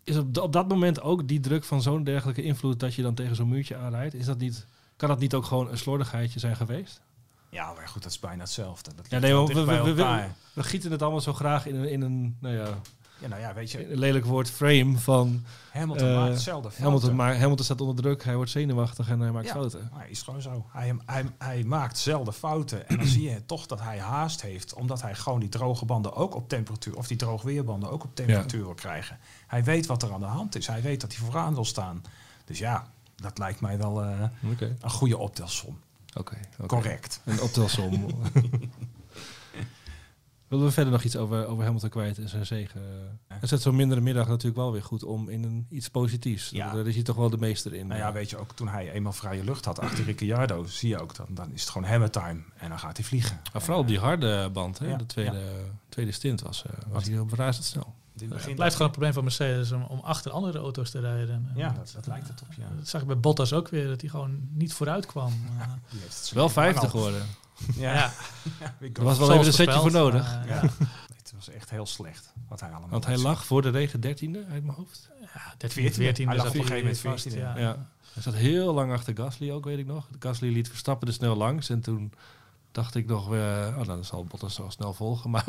[0.04, 3.14] Is op, op dat moment ook die druk van zo'n dergelijke invloed dat je dan
[3.14, 4.14] tegen zo'n muurtje aanrijdt?
[4.14, 7.00] Is dat niet, kan dat niet ook gewoon een slordigheidje zijn geweest?
[7.50, 8.90] Ja, maar goed, dat is bijna hetzelfde.
[8.94, 9.94] Dat Ja, nee, we, we, we,
[10.54, 12.68] we, gieten het allemaal zo graag in een, in een, nou ja,
[13.18, 16.70] Ja, nou ja, weet je, een lelijk woord frame van Hamilton eh, maakt hetzelfde.
[16.82, 19.52] Hamilton, maar Hamilton staat onder druk, hij wordt zenuwachtig en hij maakt Ja.
[19.52, 19.88] fouten.
[19.92, 20.66] Maar hij is gewoon zo.
[20.72, 22.88] Hij, hij, hij maakt zelden fouten.
[22.88, 24.74] En dan zie je toch dat hij haast heeft.
[24.74, 26.96] Omdat hij gewoon die droge banden ook op temperatuur...
[26.96, 29.18] of die droogweerbanden ook op temperatuur wil krijgen.
[29.46, 30.66] Hij weet wat er aan de hand is.
[30.66, 32.02] Hij weet dat hij vooraan wil staan.
[32.44, 34.22] Dus ja, dat lijkt mij wel eh,
[34.80, 35.78] een goede optelsom.
[36.16, 36.36] oké.
[36.58, 36.66] oké.
[36.66, 37.20] Correct.
[37.24, 38.06] Een optelsom.
[40.48, 42.80] Willen we verder nog iets over, over Hamilton kwijt en zijn zegen?
[43.28, 46.50] Het zet zo'n mindere middag natuurlijk wel weer goed om in een iets positiefs.
[46.50, 46.72] Ja.
[46.72, 47.86] Daar is hij toch wel de meester in.
[47.86, 50.64] Nou ja, weet je ook, toen hij eenmaal vrije lucht had achter Ricciardo...
[50.64, 52.40] zie je ook, dan, dan is het gewoon hammer time.
[52.56, 53.40] En dan gaat hij vliegen.
[53.52, 54.88] Maar vooral op die harde band, hè?
[54.88, 55.42] Ja, de tweede,
[55.88, 57.94] tweede stint was, eh, was hij op razendsnel.
[58.20, 61.34] In het blijft gewoon een probleem van Mercedes om, om achter andere auto's te rijden.
[61.34, 62.68] En Ja, dat, lijkt het op, ja.
[62.76, 65.32] dat zag ik bij Bottas ook weer, dat hij gewoon niet vooruit kwam.
[65.58, 66.66] Eh, Die heeft het Wel slecht.
[66.66, 67.26] 50 Maar geworden.
[67.76, 68.10] Ja,
[68.94, 70.38] Er was wel even een setje voor nodig.
[70.42, 70.60] eh, Ja.
[71.18, 74.44] Het was echt heel slecht wat hij allemaal Want hij lag voor de regen dertiende
[74.52, 75.08] uit mijn hoofd.
[75.34, 75.94] Ja, 13, 14e.
[75.94, 77.58] 14 Hij lag dat op een gegeven moment vast, 14e, ja.
[77.58, 77.86] Ja.
[78.12, 80.08] Hij zat heel lang achter Gasly ook, weet ik nog.
[80.18, 81.68] Gasly liet Verstappen er snel langs.
[81.70, 82.12] En toen
[82.72, 85.30] dacht ik nog, eh, oh, nou, dan zal Bottas wel snel volgen.
[85.34, 85.44] Maar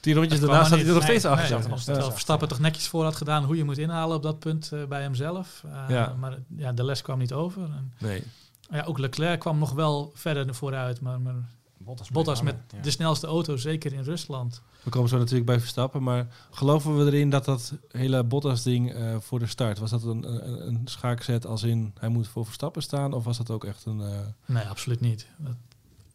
[0.00, 1.58] tien rondjes daarna zat hij er nog steeds Nee, achter.
[1.60, 2.10] nee, achter.
[2.12, 5.02] Verstappen toch netjes voor had gedaan hoe je moet inhalen op dat punt eh, bij
[5.02, 5.62] hemzelf.
[5.66, 6.14] Eh, Ja.
[6.18, 7.62] Maar ja, de les kwam niet over.
[7.62, 8.22] En, Nee.
[8.70, 11.34] Ja, ook Leclerc kwam nog wel verder vooruit, maar, maar
[11.78, 12.80] Bottas, Bottas met ja.
[12.82, 14.62] de snelste auto, zeker in Rusland.
[14.82, 19.16] We komen zo natuurlijk bij Verstappen, maar geloven we erin dat dat hele Bottas-ding eh,
[19.20, 22.82] voor de start, was dat een, een, een schaakzet als in hij moet voor Verstappen
[22.82, 24.00] staan, of was dat ook echt een...
[24.00, 25.26] eh, Nee, absoluut niet.
[25.36, 25.54] Dat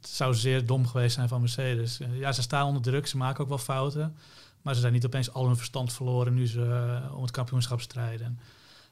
[0.02, 2.00] het zou zeer dom geweest zijn van Mercedes.
[2.00, 4.16] Eh, Ja, ze staan onder druk, ze maken ook wel fouten.
[4.62, 8.40] Maar ze zijn niet opeens al hun verstand verloren nu ze om het kampioenschap strijden.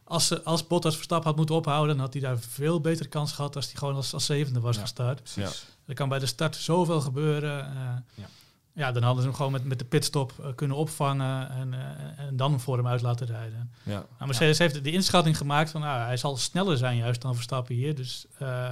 [0.09, 3.31] Als, ze, als Bottas Verstappen had moeten ophouden, dan had hij daar veel betere kans
[3.31, 4.81] gehad als hij gewoon als, als zevende was Ja.
[4.81, 5.23] gestart.
[5.23, 5.65] Precies.
[5.85, 7.65] Er kan bij de start zoveel gebeuren.
[7.65, 7.71] eh,
[8.15, 8.27] Ja.
[8.73, 8.91] ja.
[8.91, 12.37] dan hadden ze hem gewoon met, met de pitstop eh, kunnen opvangen en, eh, en
[12.37, 13.71] dan voor hem uit laten rijden.
[13.83, 13.91] ja.
[13.93, 17.75] Nou, Mercedes heeft de inschatting gemaakt van nou, hij zal sneller zijn juist dan Verstappen
[17.75, 17.95] hier.
[17.95, 18.71] Dus eh,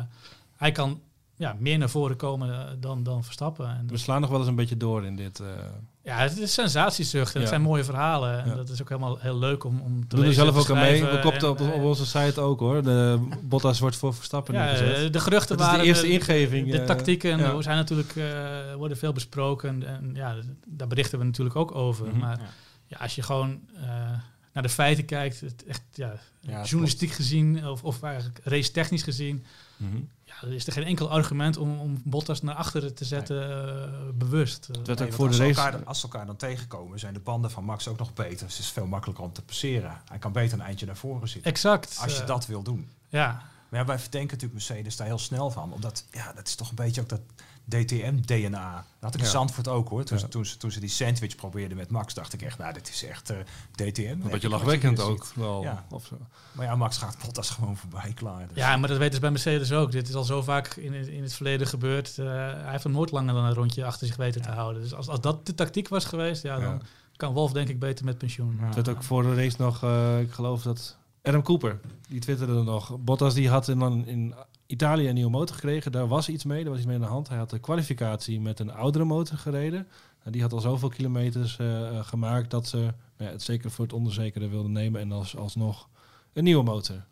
[0.56, 1.02] hij kan
[1.36, 3.67] ja, meer naar voren komen dan, dan Verstappen.
[3.69, 5.41] En We slaan nog wel eens een beetje door in dit.
[6.08, 7.28] Ja, het is sensatiezucht.
[7.28, 7.39] En Ja.
[7.39, 8.43] het zijn mooie verhalen.
[8.43, 8.56] En Ja.
[8.56, 10.70] dat is ook helemaal heel leuk om, om te we doen er lezen zelf ook
[10.70, 11.04] aan mee.
[11.06, 12.84] We kopten op, op eh, onze site ook hoor.
[12.84, 15.06] De Bottas wordt voor Verstappen ja, neergezet.
[15.06, 15.86] eh, de geruchten Dat is de waren...
[15.91, 16.72] eerste ingeving.
[16.72, 17.62] De eh, tactieken ja.
[17.62, 18.26] zijn natuurlijk, eh,
[18.76, 19.70] worden veel besproken.
[19.70, 20.36] En, en ja,
[20.67, 22.08] daar berichten we natuurlijk ook over.
[22.08, 22.17] Mhm.
[22.17, 22.46] Maar Ja.
[22.86, 23.84] ja, als je gewoon eh,
[24.54, 28.72] naar de feiten kijkt, het echt ja, Ja, het journalistiek gezien, of, of eigenlijk race
[28.72, 29.43] technisch gezien,
[29.78, 29.98] Mhm.
[30.28, 33.90] Ja, er is er geen enkel argument om, om Bottas naar achteren te zetten, eh,
[34.13, 34.68] bewust.
[34.70, 37.13] Eh, Nee, ook want voor de als, elkaar, dan- als ze elkaar dan tegenkomen, zijn
[37.13, 38.46] de banden van Max ook nog beter.
[38.46, 40.02] Dus het is veel makkelijker om te passeren.
[40.10, 41.52] Hij kan beter een eindje naar voren zitten.
[41.52, 41.98] exact.
[42.02, 42.90] Als je eh, dat wil doen.
[43.10, 45.74] Ja, Maar ja, wij verdenken natuurlijk Mercedes daar heel snel van.
[45.74, 47.22] Omdat, ja, dat is toch een beetje ook dat
[47.69, 48.73] DTM-DNA.
[48.75, 49.32] Dat had ik in Ja.
[49.32, 50.03] Zandvoort ook hoor.
[50.03, 50.23] Toen, Ja.
[50.23, 52.89] ze, toen, ze, toen ze die sandwich probeerden met Max, dacht ik echt, nou, dit
[52.89, 53.38] is echt eh,
[53.71, 53.80] DTM.
[53.82, 55.36] Een Nee, beetje wat je lachwekkend ook ziet.
[55.36, 55.62] wel.
[55.62, 55.86] Ja.
[55.89, 56.17] Of zo.
[56.51, 58.47] Maar ja, Max gaat Bottas gewoon voorbij, klaar.
[58.47, 58.58] Dus.
[58.58, 59.91] ja, maar dat weten ze bij Mercedes ook.
[59.91, 62.17] Dit is al zo vaak in, het- in het verleden gebeurd.
[62.17, 64.82] Eh, hij heeft hem nooit langer dan een rondje achter zich weten te houden.
[64.82, 66.77] Dus als, als dat de tactiek was geweest, ja, dan Ja.
[67.15, 68.56] kan Wolf denk ik beter met pensioen.
[68.60, 68.65] Ja.
[68.65, 72.63] Het werd ook voor de race nog, eh, ik geloof dat Adam Cooper, die twitterde
[72.63, 72.97] nog.
[72.99, 74.34] Bottas die had in, dan in
[74.67, 75.91] Italië een nieuwe motor gekregen.
[75.91, 77.30] Daar was iets mee, daar was iets mee aan de hand.
[77.30, 79.88] Hij had de kwalificatie met een oudere motor gereden.
[80.23, 83.71] En die had al zoveel kilometers eh, eh, gemaakt dat ze nou ja, het zeker
[83.71, 85.01] voor het onzekere wilden nemen.
[85.01, 85.89] En als, alsnog
[86.34, 87.06] een nieuwe motor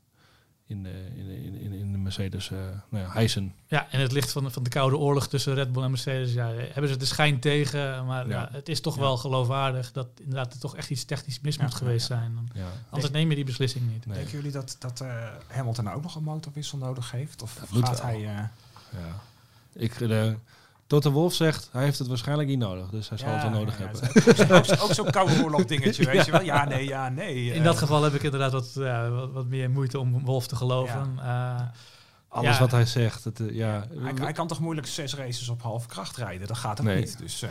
[0.68, 2.58] in de, in, de- in, in, in de Mercedes eh
[2.90, 3.54] nou ja, hijsen.
[3.68, 6.48] Ja, en het licht van, van de koude oorlog tussen Red Bull en Mercedes, ja,
[6.54, 8.06] hebben ze de schijn tegen.
[8.06, 8.40] Maar Ja.
[8.42, 9.02] ja, het is toch Ja.
[9.02, 12.16] wel geloofwaardig dat inderdaad er toch echt iets technisch mis Ja, moet geweest ja.
[12.16, 12.50] zijn.
[12.54, 12.68] Ja.
[12.90, 14.06] Anders neem je die beslissing niet.
[14.06, 14.16] Nee.
[14.16, 17.42] Denken jullie dat, dat eh, Hamilton nou ook nog een motorwissel nodig heeft?
[17.42, 18.10] Of gaat wel.
[18.10, 18.16] hij...
[18.16, 18.24] eh,
[19.00, 19.22] Ja.
[19.74, 19.94] Ik,
[20.88, 22.90] de, Toto Wolf zegt, hij heeft het waarschijnlijk niet nodig.
[22.90, 24.52] Dus hij zal het wel nodig ja, hebben.
[24.56, 26.42] Ook, ook, ook zo'n koude oorlog dingetje, weet je wel?
[26.42, 27.46] Ja, nee, ja, nee.
[27.46, 30.48] In eh, dat geval heb ik inderdaad wat, ja, wat, wat meer moeite om Wolf
[30.48, 31.20] te geloven.
[31.20, 31.62] Eh,
[32.28, 32.60] Alles Ja.
[32.60, 33.24] wat hij zegt.
[33.24, 36.48] Het, eh, ja, Hij, hij kan toch moeilijk zes races op halve kracht rijden?
[36.48, 36.98] Dat gaat Nee.
[37.00, 37.18] niet.
[37.20, 37.50] Dus, eh,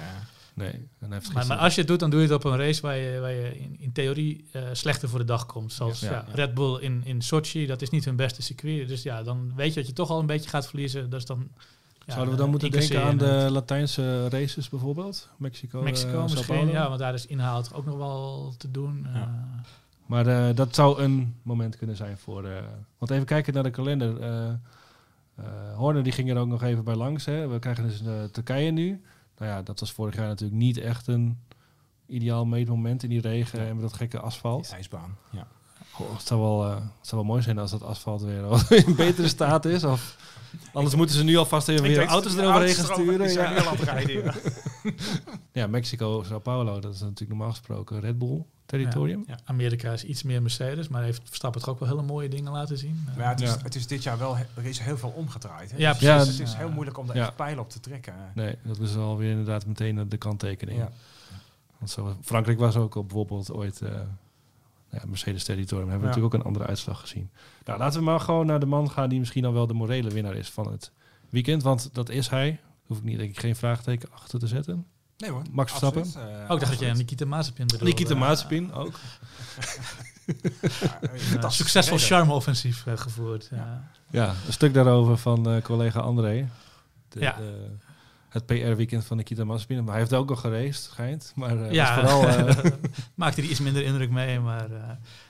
[0.55, 2.83] nee, hij heeft maar, als je het doet, dan doe je het op een race
[2.83, 5.73] waar je, waar je in, in theorie eh, slechter voor de dag komt.
[5.73, 6.11] Zoals Ja.
[6.11, 6.35] ja, Ja.
[6.35, 8.89] Red Bull in, in Sochi, dat is niet hun beste circuit.
[8.89, 11.11] Dus ja, dan weet je dat je toch al een beetje gaat verliezen.
[11.11, 11.49] Dus dan
[12.07, 15.29] Zouden we dan moeten denken aan de Latijnse races bijvoorbeeld?
[15.37, 19.07] Mexico, Mexico misschien, ja, want daar is inhoud ook nog wel te doen.
[19.13, 19.45] Ja.
[20.07, 22.45] Maar uh, dat zou een moment kunnen zijn voor...
[22.45, 22.57] Uh,
[22.99, 24.21] want even kijken naar de kalender.
[24.21, 24.55] Uh,
[25.75, 27.25] Horner die ging er ook nog even bij langs.
[27.25, 27.49] Hè.
[27.49, 29.03] We krijgen dus Turkije nu.
[29.39, 31.39] Nou ja, dat was vorig jaar natuurlijk niet echt een
[32.07, 34.65] ideaal meetmoment in die regen en met dat gekke asfalt.
[34.65, 35.47] Die ijsbaan, ja.
[35.95, 38.45] Goh, het, zou wel, uh, het zou wel mooi zijn als dat asfalt weer
[38.87, 39.85] in betere staat is.
[39.85, 40.17] Of,
[40.73, 43.33] anders moeten ze nu alvast even weer auto's eroverheen gaan sturen.
[43.33, 43.75] Ja.
[43.75, 44.35] rijden,
[45.53, 45.67] ja.
[45.67, 49.25] Mexico, Sao Paulo, dat is natuurlijk normaal gesproken Red Bull territorium.
[49.27, 52.53] Ja, Amerika is iets meer Mercedes, maar heeft Verstappen toch ook wel hele mooie dingen
[52.53, 53.05] laten zien.
[53.05, 55.71] Maar ja, het, is, het is dit jaar wel, er is heel veel omgedraaid.
[55.71, 55.77] Hè?
[55.77, 58.15] Ja, dus het, is, het is heel moeilijk om daar echt pijlen op te trekken.
[58.35, 60.79] Nee, dat is alweer inderdaad meteen de kanttekening.
[60.79, 60.91] Ja.
[61.79, 63.91] Want zo, Frankrijk was ook op bijvoorbeeld ooit uh,
[64.95, 65.89] ja, Mercedes territorium.
[65.89, 67.31] Hebben we natuurlijk ook een andere uitslag gezien.
[67.65, 70.11] Nou, laten we maar gewoon naar de man gaan die misschien al wel de morele
[70.11, 70.93] winnaar is van het
[71.29, 71.63] weekend.
[71.63, 72.61] Want dat is hij.
[72.87, 74.87] Hoef ik niet, denk ik, geen vraagteken achter te zetten.
[75.17, 75.43] Nee hoor.
[75.51, 76.05] Max Verstappen.
[76.17, 77.85] Uh, ook dacht dat je Nikita Mazepin bedoelde.
[77.85, 78.99] Nikita Mazepin ook.
[81.41, 83.49] ja, succesvol charme-offensief uh, gevoerd.
[83.51, 83.91] Ja.
[84.11, 84.29] ja.
[84.47, 86.49] een stuk daarover van uh, collega André.
[87.09, 87.37] De, ja.
[87.37, 87.71] De,
[88.35, 89.85] het PR-weekend van Nikita Mazepin.
[89.85, 91.33] Maar hij heeft ook al gereisd, schijnt.
[91.35, 92.23] Maar uh, ja, vooral...
[93.15, 94.41] maakte hij iets minder indruk mee.
[94.41, 94.69] Maar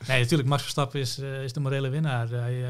[0.06, 2.28] nee, natuurlijk, Max Verstappen is, is de morele winnaar.
[2.28, 2.64] Hij,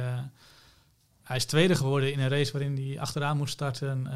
[1.22, 4.06] hij is tweede geworden in een race waarin hij achteraan moest starten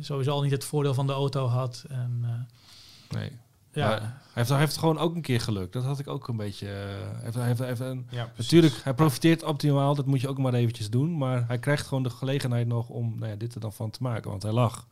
[0.00, 1.84] sowieso al niet het voordeel van de auto had.
[1.88, 3.30] En, uh, nee.
[3.72, 3.88] Ja.
[3.88, 5.72] hij, heeft, hij heeft gewoon ook een keer geluk.
[5.72, 6.66] Dat had ik ook een beetje.
[6.66, 9.94] Uh, heeft, hij heeft, heeft een, ja, natuurlijk, hij profiteert optimaal.
[9.94, 11.18] Dat moet je ook maar eventjes doen.
[11.18, 14.02] Maar hij krijgt gewoon de gelegenheid nog om nou ja, dit er dan van te
[14.02, 14.30] maken.
[14.30, 14.86] Want hij lag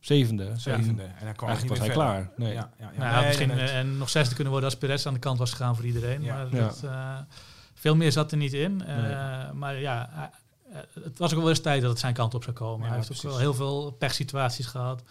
[0.00, 0.52] zevende.
[0.56, 1.02] Zevende.
[1.02, 2.30] En, hij kwam eigenlijk was hij klaar.
[2.36, 2.52] Nee.
[2.52, 3.12] Ja, ja, ja.
[3.12, 5.76] Nou, misschien en, en nog zesde kunnen worden als Perez aan de kant was gegaan
[5.76, 6.22] voor iedereen.
[6.22, 7.18] Maar dat, uh,
[7.74, 8.76] veel meer zat er niet in.
[8.76, 9.52] Nee.
[9.52, 10.10] Maar ja,
[10.72, 12.86] eh, het was ook wel eens tijd dat het zijn kant op zou komen.
[12.86, 13.24] hij heeft precies.
[13.24, 15.02] ook wel heel veel pechsituaties gehad.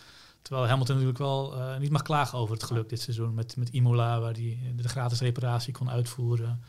[0.41, 3.34] Terwijl Hamilton natuurlijk wel uh, niet mag klagen over het geluk dit seizoen.
[3.34, 6.63] Met, met Imola, waar hij de gratis reparatie kon uitvoeren.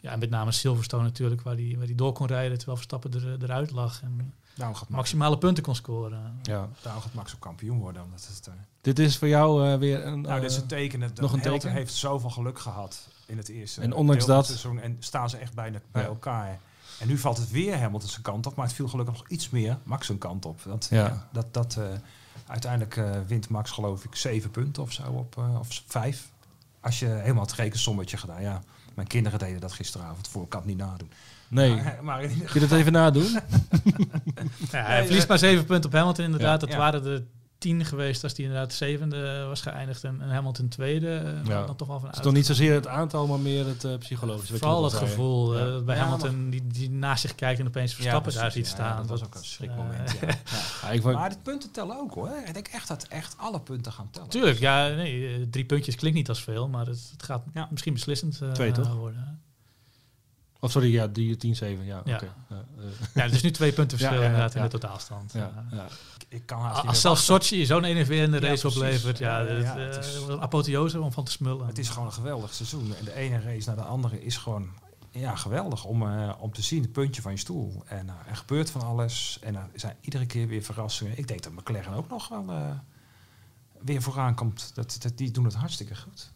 [0.00, 3.12] Ja, en met name Silverstone natuurlijk, waar hij waar die door kon rijden terwijl Verstappen
[3.12, 4.02] er, eruit lag.
[4.02, 6.38] En nou, gaat maximale punten kon scoren.
[6.42, 8.02] Ja, daarom gaat Max ook kampioen worden.
[8.02, 10.20] Omdat het, uh, dit is voor jou uh, weer een.
[10.20, 11.00] Nou, dit is een teken.
[11.00, 11.72] Dat nog een teken.
[11.72, 13.80] heeft zoveel geluk gehad in het eerste.
[13.80, 14.46] En ondanks dat.
[14.46, 16.08] Seizoen, en staan ze echt bijna bij ja.
[16.08, 16.58] elkaar.
[16.98, 19.50] En nu valt het weer Hamilton zijn kant op, maar het viel gelukkig nog iets
[19.50, 20.60] meer Max zijn kant op.
[20.64, 21.28] Dat, ja.
[21.32, 21.84] dat, dat, uh,
[22.46, 26.30] uiteindelijk uh, wint Max geloof ik zeven punten of zo, op, uh, of vijf.
[26.80, 28.42] Als je helemaal het rekensommetje gedaan.
[28.42, 28.62] Ja,
[28.94, 31.10] mijn kinderen deden dat gisteravond voor, ik kan het niet nadoen.
[31.48, 33.30] Nee, maar, maar Kun je dat even nadoen?
[34.70, 36.60] ja, hij verliest maar zeven punten op Hamilton inderdaad.
[36.60, 37.24] Ja, dat waren de
[37.58, 41.16] tien geweest als die inderdaad zevende was geëindigd en, Hamilton tweede.
[41.16, 41.66] Eh, ja.
[41.66, 43.96] Dan toch wel van het is toch niet zozeer het aantal, maar meer het uh,
[43.98, 44.58] psychologische.
[44.58, 48.52] Vooral het gevoel uh, bij Hamilton die, die naast zich kijkt en opeens Verstappen daar
[48.52, 48.96] ziet staan.
[48.96, 50.16] dat was ook een schrikmoment.
[50.20, 51.12] ja.
[51.12, 52.30] maar de punten tellen ook hoor.
[52.46, 54.28] Ik denk echt dat echt alle punten gaan tellen.
[54.28, 58.40] Tuurlijk, ja, nee, drie puntjes klinkt niet als veel, maar het, het gaat misschien beslissend
[58.52, 58.94] Twee, toch?
[58.94, 59.40] worden.
[60.60, 61.60] Of sorry, ja, die 10-7.
[61.60, 62.00] Ja, ja.
[62.00, 62.30] Okay.
[62.48, 62.64] ja,
[63.14, 65.32] ja, het is nu twee punten verschil inderdaad in de totaalstand.
[65.32, 65.86] Ja, ja
[66.28, 70.14] ik kan haast Als zelfs Sochi zo'n enerverende race oplevert, ja, ja, ja het is
[70.28, 71.66] een apotheose om van te smullen.
[71.66, 72.94] Het is gewoon een geweldig seizoen.
[72.98, 74.68] En de ene race naar de andere is gewoon
[75.10, 77.82] ja, geweldig om, uh, om te zien, het puntje van je stoel.
[77.86, 79.38] En uh, er gebeurt van alles.
[79.42, 81.18] En er zijn iedere keer weer verrassingen.
[81.18, 82.70] Ik denk dat McLaren ook nog wel uh,
[83.80, 84.70] weer vooraan komt.
[84.74, 86.32] Dat, dat, die doen het hartstikke goed.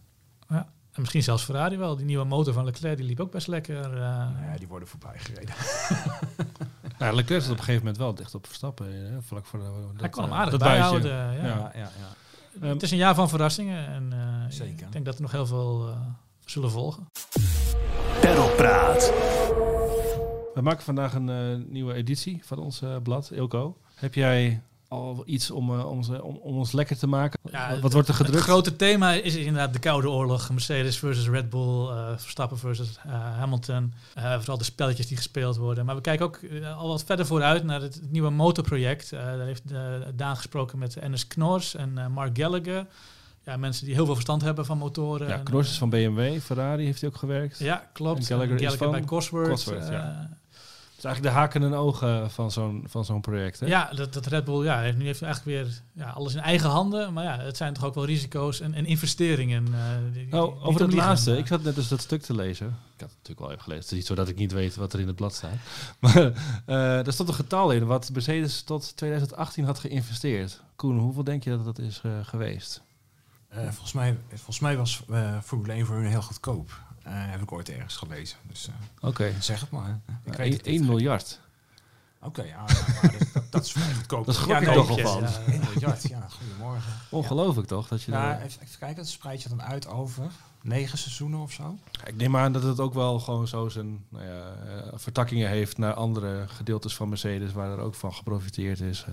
[0.93, 1.97] En misschien zelfs Ferrari wel.
[1.97, 3.93] Die nieuwe motor van Leclerc die liep ook best lekker.
[3.95, 3.99] Uh.
[3.99, 5.55] ja, die worden voorbij gereden.
[6.99, 9.13] Ja, Leclerc zat op een gegeven moment wel dicht op Verstappen.
[9.13, 11.11] Hè, vlak voor de, dat, Hij kon hem aardig bijhouden.
[11.13, 11.33] Ja.
[11.33, 12.15] Ja, ja, ja.
[12.63, 13.87] Um, het is een jaar van verrassingen.
[13.87, 14.87] En uh, Zeker.
[14.87, 15.97] ik denk dat er nog heel veel uh,
[16.45, 17.07] zullen volgen.
[18.57, 19.13] Praat.
[20.55, 23.79] We maken vandaag een uh, nieuwe editie van ons blad, Ilko.
[23.95, 27.39] Heb jij al iets om, uh, ons, om, om, ons lekker te maken?
[27.51, 28.39] Ja, wat, wordt er gedrukt?
[28.39, 30.51] Het grote thema is inderdaad de Koude Oorlog.
[30.51, 33.93] Mercedes versus Red Bull, uh, Verstappen versus uh, Hamilton.
[34.15, 35.85] vooral de spelletjes die gespeeld worden.
[35.85, 36.41] Maar we kijken ook
[36.77, 39.11] al wat verder vooruit naar het, nieuwe motorproject.
[39.11, 39.63] daar heeft
[40.15, 42.87] Daan gesproken met Ennis Knors en Mark Gallagher.
[43.45, 45.29] Ja, mensen die heel veel verstand hebben van motoren.
[45.29, 47.59] Ja, Knors is van BMW, Ferrari heeft hij ook gewerkt.
[47.59, 48.19] Ja, klopt.
[48.19, 49.49] En Gallagher, Gallagher is van bij Cosworth.
[49.49, 50.41] Cosworth ja
[51.05, 53.61] is eigenlijk de haken en ogen van zo'n, van zo'n project.
[53.61, 53.67] Hè?
[53.67, 56.71] Ja, dat, dat Red Bull, ja, nu heeft hij eigenlijk weer ja, alles in eigen
[56.71, 57.13] handen.
[57.13, 59.67] Maar ja, het zijn toch ook wel risico's en, en investeringen.
[59.67, 59.79] Uh,
[60.13, 61.37] die, oh, over het laatste.
[61.37, 62.67] Ik zat net dus dat stuk te lezen.
[62.67, 63.83] Ik had het natuurlijk wel even gelezen.
[63.83, 65.57] Het is niet zo dat ik niet weet wat er in het blad staat.
[66.01, 66.17] Maar
[66.67, 70.61] uh, er stond een getal in wat Mercedes tot 2018 had geïnvesteerd.
[70.77, 72.83] Koen, hoeveel denk je dat dat is uh, geweest?
[73.55, 75.03] volgens, mij, volgens mij was
[75.43, 76.81] Formule 1 voor hun heel goedkoop.
[77.07, 78.39] Uh, heb ik ooit ergens gelezen.
[78.49, 78.75] Dus, uh,
[79.09, 79.33] Oké.
[79.41, 80.01] Zeg het maar.
[80.25, 81.41] Ik 1 miljard.
[82.25, 82.65] Oké, ja,
[83.33, 84.27] dat, dat, is vrij goedkoop.
[84.27, 85.23] Dat schrok ja, ik nee, toch al van.
[85.23, 86.93] ja, een miljard, ja, goedemorgen.
[87.11, 87.89] Ongelooflijk toch?
[87.89, 90.31] Dat je Nou, daar- even, even kijken, dat spreid je dan uit over
[90.63, 91.79] negen seizoenen of zo?
[92.05, 95.79] Ik neem aan dat het ook wel gewoon zo zijn nou ja, eh, vertakkingen heeft
[95.79, 99.05] naar andere gedeeltes van Mercedes, waar er ook van geprofiteerd is.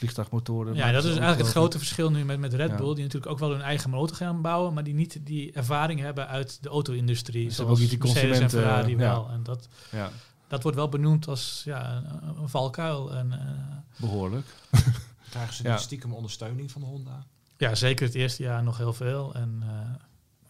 [0.00, 0.74] Eh, vliegtuigmotoren.
[0.74, 2.76] Ja, dat is eigenlijk het grote verschil nu met, met Red Ja.
[2.76, 6.00] Bull, die natuurlijk ook wel hun eigen motor gaan bouwen, maar die niet die ervaring
[6.00, 7.50] hebben uit de auto-industrie.
[7.50, 9.14] Ze zoals hebben ook niet die Mercedes en consumenten, Ferrari ja.
[9.14, 9.30] wel.
[9.30, 9.68] En dat.
[9.90, 10.10] Ja,
[10.48, 12.02] dat wordt wel benoemd als ja,
[12.36, 13.14] een, valkuil.
[13.14, 14.46] En, eh, behoorlijk.
[15.30, 15.76] Krijgen ze Ja.
[15.76, 17.26] stiekem ondersteuning van Honda?
[17.56, 19.34] ja, zeker het eerste jaar nog heel veel.
[19.34, 20.04] En eh,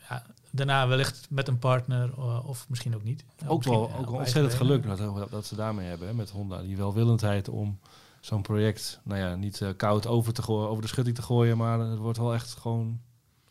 [0.08, 3.24] ja, daarna wellicht met een partner eh, of misschien ook niet.
[3.46, 6.62] Ook Misschien, wel ook ontzettend geluk dat, dat ze daarmee hebben hè, met Honda.
[6.62, 7.78] Die welwillendheid om
[8.20, 11.56] zo'n project, nou ja, niet eh, koud over, te gooien, over de schutting te gooien,
[11.56, 13.00] maar het wordt wel echt gewoon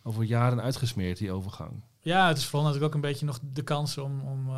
[0.03, 1.84] over jaren uitgesmeerd, die overgang.
[2.01, 4.53] Ja, het is vooral natuurlijk ook een beetje nog de kans om, om eh,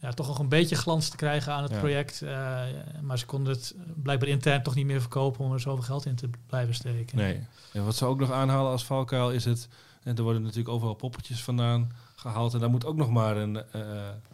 [0.00, 1.78] ja, toch nog een beetje glans te krijgen aan het Ja.
[1.78, 2.22] project.
[2.22, 2.62] Eh,
[3.02, 6.14] maar ze konden het blijkbaar intern toch niet meer verkopen om er zoveel geld in
[6.14, 7.16] te blijven steken.
[7.16, 7.46] Nee.
[7.72, 9.68] En wat ze ook nog aanhalen als valkuil is het,
[10.02, 11.90] en er worden natuurlijk overal poppetjes vandaan
[12.30, 13.80] gehaald en daar moet ook nog maar een, eh,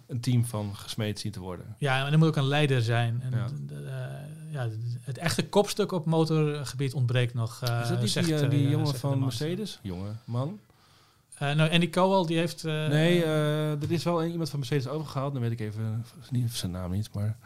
[0.06, 1.74] een team van gesmeed zien te worden.
[1.78, 3.22] Ja, en er moet ook een leider zijn.
[3.22, 3.46] En Ja.
[3.76, 4.68] eh, ja,
[5.00, 7.60] het echte kopstuk op motorgebied ontbreekt nog.
[7.62, 9.18] eh, is dat niet zegt, die, die jongen van.
[9.18, 9.78] Mercedes?
[9.82, 10.58] Jongen, man.
[11.34, 12.62] Eh, nou, Andy Cowell, die heeft...
[12.64, 15.32] nee, eh, er is wel iemand van Mercedes overgehaald.
[15.32, 17.36] Dan weet ik even niet, zijn naam niet, maar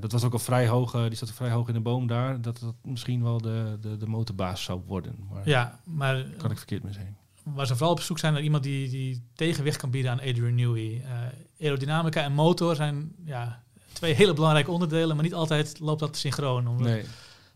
[0.00, 0.92] dat was ook al vrij hoog.
[0.92, 2.40] die zat vrij hoog in de boom daar.
[2.40, 5.14] Dat dat misschien wel de, de, de motorbaas zou worden.
[5.32, 7.16] Maar ja, maar kan ik verkeerd mee zijn.
[7.54, 10.54] Waar ze vooral op zoek zijn naar iemand die, die tegenwicht kan bieden aan Adrian
[10.54, 11.02] Newey.
[11.04, 16.16] Eh, aerodynamica en motor zijn ja, twee hele belangrijke onderdelen, maar niet altijd loopt dat
[16.16, 16.68] synchroon.
[16.68, 17.04] Omdat, Nee.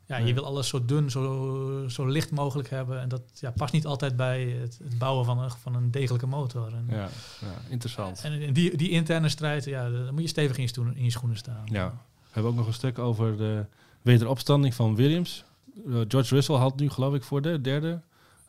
[0.07, 0.27] ja, nee.
[0.27, 3.01] Je wil alles zo dun, zo, zo licht mogelijk hebben.
[3.01, 6.27] En dat ja, past niet altijd bij het, het bouwen van een, van een degelijke
[6.27, 6.67] motor.
[6.75, 7.09] En, Ja,
[7.41, 8.21] ja, interessant.
[8.23, 11.11] en die, die interne strijd, ja, dan moet je stevig in je, stoen- in je
[11.11, 11.65] schoenen staan.
[11.65, 11.89] Ja.
[11.89, 13.65] We hebben ook nog een stuk over de
[14.03, 15.45] wederopstanding van Williams.
[15.87, 18.01] Eh, George Russell had nu geloof ik voor de derde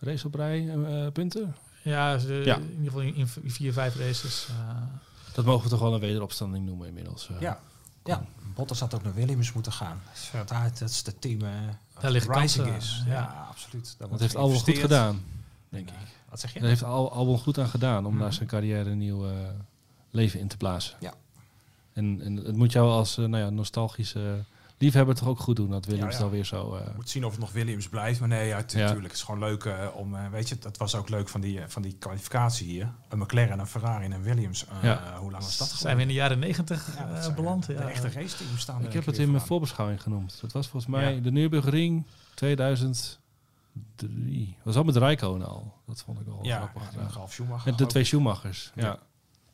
[0.03, 1.55] race op rij eh, punten.
[1.81, 4.47] Ja, in ieder geval in, in vier, vijf races.
[4.49, 4.81] eh,
[5.33, 7.29] Dat mogen we toch wel een wederopstanding noemen inmiddels.
[7.29, 7.39] eh.
[7.39, 7.59] Ja.
[8.03, 10.01] Ja, Bottas had ook naar Williams moeten gaan.
[10.31, 10.47] Dat,
[10.79, 11.49] dat is de team eh
[11.99, 13.03] Daar ligt rising kansen, is.
[13.05, 13.11] ja.
[13.13, 13.95] Ja, absoluut.
[13.97, 15.23] Daar Dat heeft Albon goed gedaan,
[15.69, 15.95] denk ik.
[15.95, 16.59] Eh, Wat zeg je?
[16.59, 18.23] Daar heeft Al Albon goed aan gedaan om Mhm.
[18.23, 19.31] na zijn carrière een nieuw eh,
[20.11, 20.95] leven in te blazen.
[20.99, 21.13] Ja.
[21.93, 24.43] En, en het moet jou als eh, nou ja, nostalgische
[24.83, 26.23] liefhebber toch ook goed doen dat Williams Ja, ja.
[26.23, 26.75] dan weer zo...
[26.75, 28.19] eh, Je moet zien of het nog Williams blijft.
[28.19, 28.95] Maar nee, ja, tu- Ja.
[29.01, 31.59] Het is gewoon leuk eh, om, eh, weet je, dat was ook leuk van die,
[31.59, 32.91] eh, van die kwalificatie hier.
[33.09, 34.65] Een McLaren, een Ferrari en een Williams.
[34.67, 35.17] Eh, Ja.
[35.19, 37.65] Hoe lang was dat zijn we in de jaren negentig eh, beland.
[37.65, 37.79] De ja.
[37.89, 40.37] echte race teams staan ik heb het in mijn voorbeschouwing genoemd.
[40.41, 41.21] Dat was volgens mij Ja.
[41.21, 43.17] de Nürburgring 2003.
[44.55, 45.73] Dat was al met Rijkonen al.
[45.85, 46.81] Dat vond ik al Ja, grappig.
[46.95, 47.07] ja, Ja.
[47.13, 47.69] Ralf Schumacher.
[47.69, 48.71] Met de twee Schumachers.
[48.75, 48.99] Ja.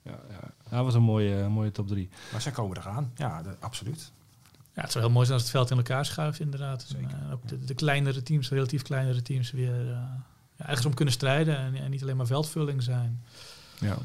[0.03, 0.19] Ja.
[0.29, 0.51] Ja.
[0.69, 2.09] Dat was een mooie, mooie top 3.
[2.31, 3.11] Maar zij komen eraan.
[3.15, 4.11] Ja, de- absoluut.
[4.79, 6.81] Ja, het zou heel mooi zijn als het veld in elkaar schuift, inderdaad.
[6.81, 7.17] En, Zeker.
[7.25, 9.87] eh, ook de, de kleinere teams, relatief kleinere teams, weer eh,
[10.55, 13.23] ja, ergens om kunnen strijden en, en niet alleen maar veldvulling zijn.
[13.79, 13.97] Ja.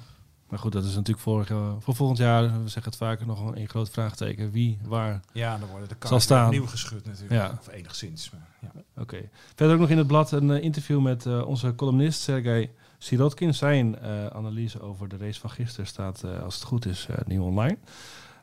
[0.48, 3.40] Maar goed, dat is natuurlijk voor, eh, voor volgend jaar, we zeggen het vaker, nog
[3.46, 4.50] een, een groot vraagteken.
[4.50, 6.44] Wie, waar, Ja, dan worden de Zal kaarten staan.
[6.46, 7.32] opnieuw geschud natuurlijk.
[7.32, 7.58] Ja.
[7.60, 8.30] Of enigszins.
[8.30, 9.02] Maar, ja.
[9.02, 9.28] Oké.
[9.54, 13.54] Verder ook nog in het blad een eh, interview met eh, onze columnist Sergej Sirotkin.
[13.54, 17.16] Zijn eh, analyse over de race van gisteren staat, eh, als het goed is, eh,
[17.26, 17.78] nieuw online.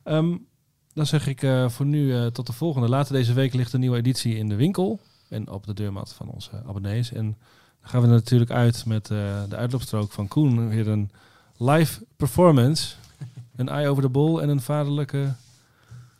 [0.04, 0.38] Ehm,
[0.94, 2.90] dan zeg ik eh, voor nu eh, tot de volgende.
[2.90, 5.00] Later deze week ligt een nieuwe editie in de winkel
[5.30, 7.12] en op de deurmat van onze abonnees.
[7.12, 7.38] En
[7.82, 10.70] dan gaan we er natuurlijk uit met eh, de uitloopstrook van Koen.
[10.70, 11.12] Weer een
[11.58, 12.96] live performance.
[13.56, 15.34] Een eye over de bol en een vaderlijke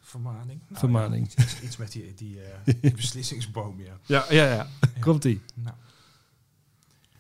[0.02, 0.62] Vermaning.
[0.68, 1.34] Nou, vermaning.
[1.36, 2.40] ja, iets, iets met die, die,
[2.82, 3.98] die beslissingsboom, ja.
[4.06, 4.68] Ja, ja, ja.
[5.00, 5.42] Komt-ie.
[5.54, 5.76] Nou.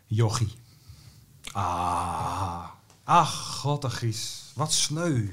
[0.05, 0.51] Jochie.
[1.51, 2.69] Ah.
[3.03, 4.51] Ach, goddagies.
[4.55, 5.27] Wat sneu.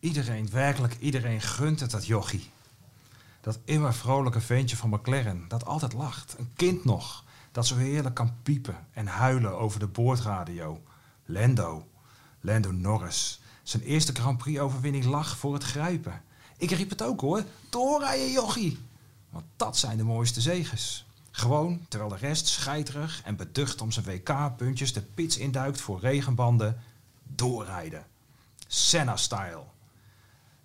[0.00, 2.50] Iedereen, werkelijk iedereen gunt het dat jochie.
[3.40, 6.34] Dat immer vrolijke ventje van McLaren, dat altijd lacht.
[6.38, 10.82] Een kind nog, dat zo heerlijk kan piepen en huilen over de boordradio.
[11.24, 11.86] Lando.
[12.40, 13.40] Lando Norris.
[13.62, 16.22] Zijn eerste Grand Prix-overwinning lag voor het grijpen.
[16.56, 17.44] Ik riep het ook hoor.
[17.70, 18.78] Doorrijden jochie.
[19.30, 21.06] Want dat zijn de mooiste zeges.
[21.30, 26.82] Gewoon terwijl de rest scheiterig en beducht om zijn WK-puntjes de pits induikt voor regenbanden,
[27.22, 28.06] doorrijden.
[28.66, 29.62] Senna-style.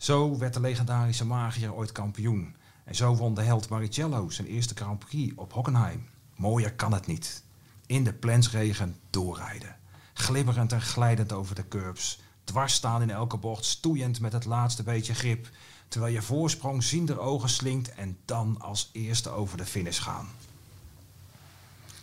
[0.06, 2.56] Zo werd de legendarische magier ooit kampioen.
[2.84, 6.10] En zo won de held Maricello zijn eerste Grand Prix op Hockenheim.
[6.36, 7.44] Mooier kan het niet.
[7.86, 9.76] In de plensregen doorrijden.
[10.14, 12.22] Glibberend en glijdend over de curbs.
[12.44, 15.50] Dwars staan in elke bocht, stoeiend met het laatste beetje grip.
[15.88, 20.28] Terwijl je voorsprong ziender ogen slinkt en dan als eerste over de finish gaan.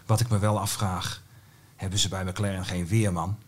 [0.06, 1.22] Wat ik me wel afvraag,
[1.76, 3.38] hebben ze bij McLaren geen weerman?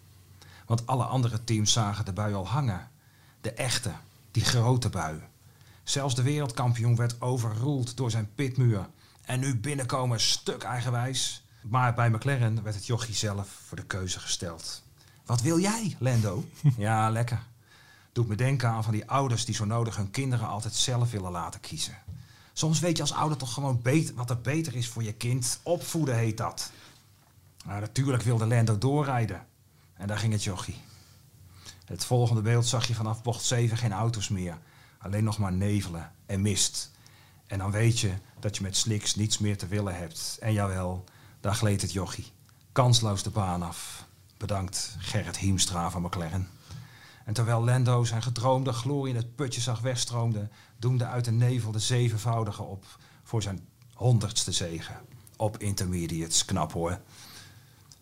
[0.66, 2.90] Want alle andere teams zagen de bui al hangen.
[3.40, 3.92] De echte,
[4.34, 5.20] die grote bui.
[5.82, 8.88] Zelfs de wereldkampioen werd overroeld door zijn pitmuur.
[9.22, 11.44] En nu binnenkomen stuk eigenwijs.
[11.62, 14.82] Maar bij McLaren werd het jochie zelf voor de keuze gesteld.
[15.26, 16.44] Wat wil jij, Lando?
[16.76, 17.42] ja, lekker.
[18.12, 21.30] Doet me denken aan van die ouders die zo nodig hun kinderen altijd zelf willen
[21.30, 21.98] laten kiezen.
[22.52, 25.60] Soms weet je als ouder toch gewoon beter, wat er beter is voor je kind.
[25.62, 26.70] Opvoeden heet dat.
[27.64, 29.46] Maar natuurlijk wilde Lando doorrijden.
[29.94, 30.76] En daar ging het jochie.
[31.84, 34.58] Het volgende beeld zag je vanaf bocht 7 geen auto's meer.
[34.98, 36.90] Alleen nog maar nevelen en mist.
[37.46, 40.36] En dan weet je dat je met sliks niets meer te willen hebt.
[40.40, 41.04] En jawel,
[41.40, 42.32] daar gleed het jochie.
[42.72, 44.06] Kansloos de baan af.
[44.36, 46.48] Bedankt Gerrit Hiemstra van McLaren.
[47.24, 51.72] En terwijl Lando zijn gedroomde glorie in het putje zag wegstroomde, doemde uit de nevel
[51.72, 52.84] de zevenvoudige op
[53.22, 54.96] voor zijn honderdste zegen.
[55.36, 57.00] Op intermediates, knap hoor.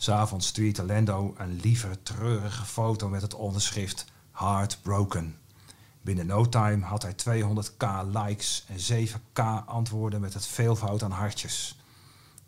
[0.02, 5.38] S'avonds tweette Lando een lieve, treurige foto met het onderschrift Heartbroken.
[6.00, 11.78] Binnen no time had hij 200k likes en 7k antwoorden met het veelvoud aan hartjes.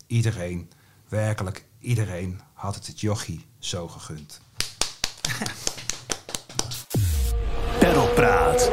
[0.06, 0.70] Iedereen,
[1.08, 4.40] werkelijk iedereen, had het het jochie zo gegund.
[7.78, 8.70] Perlpraat.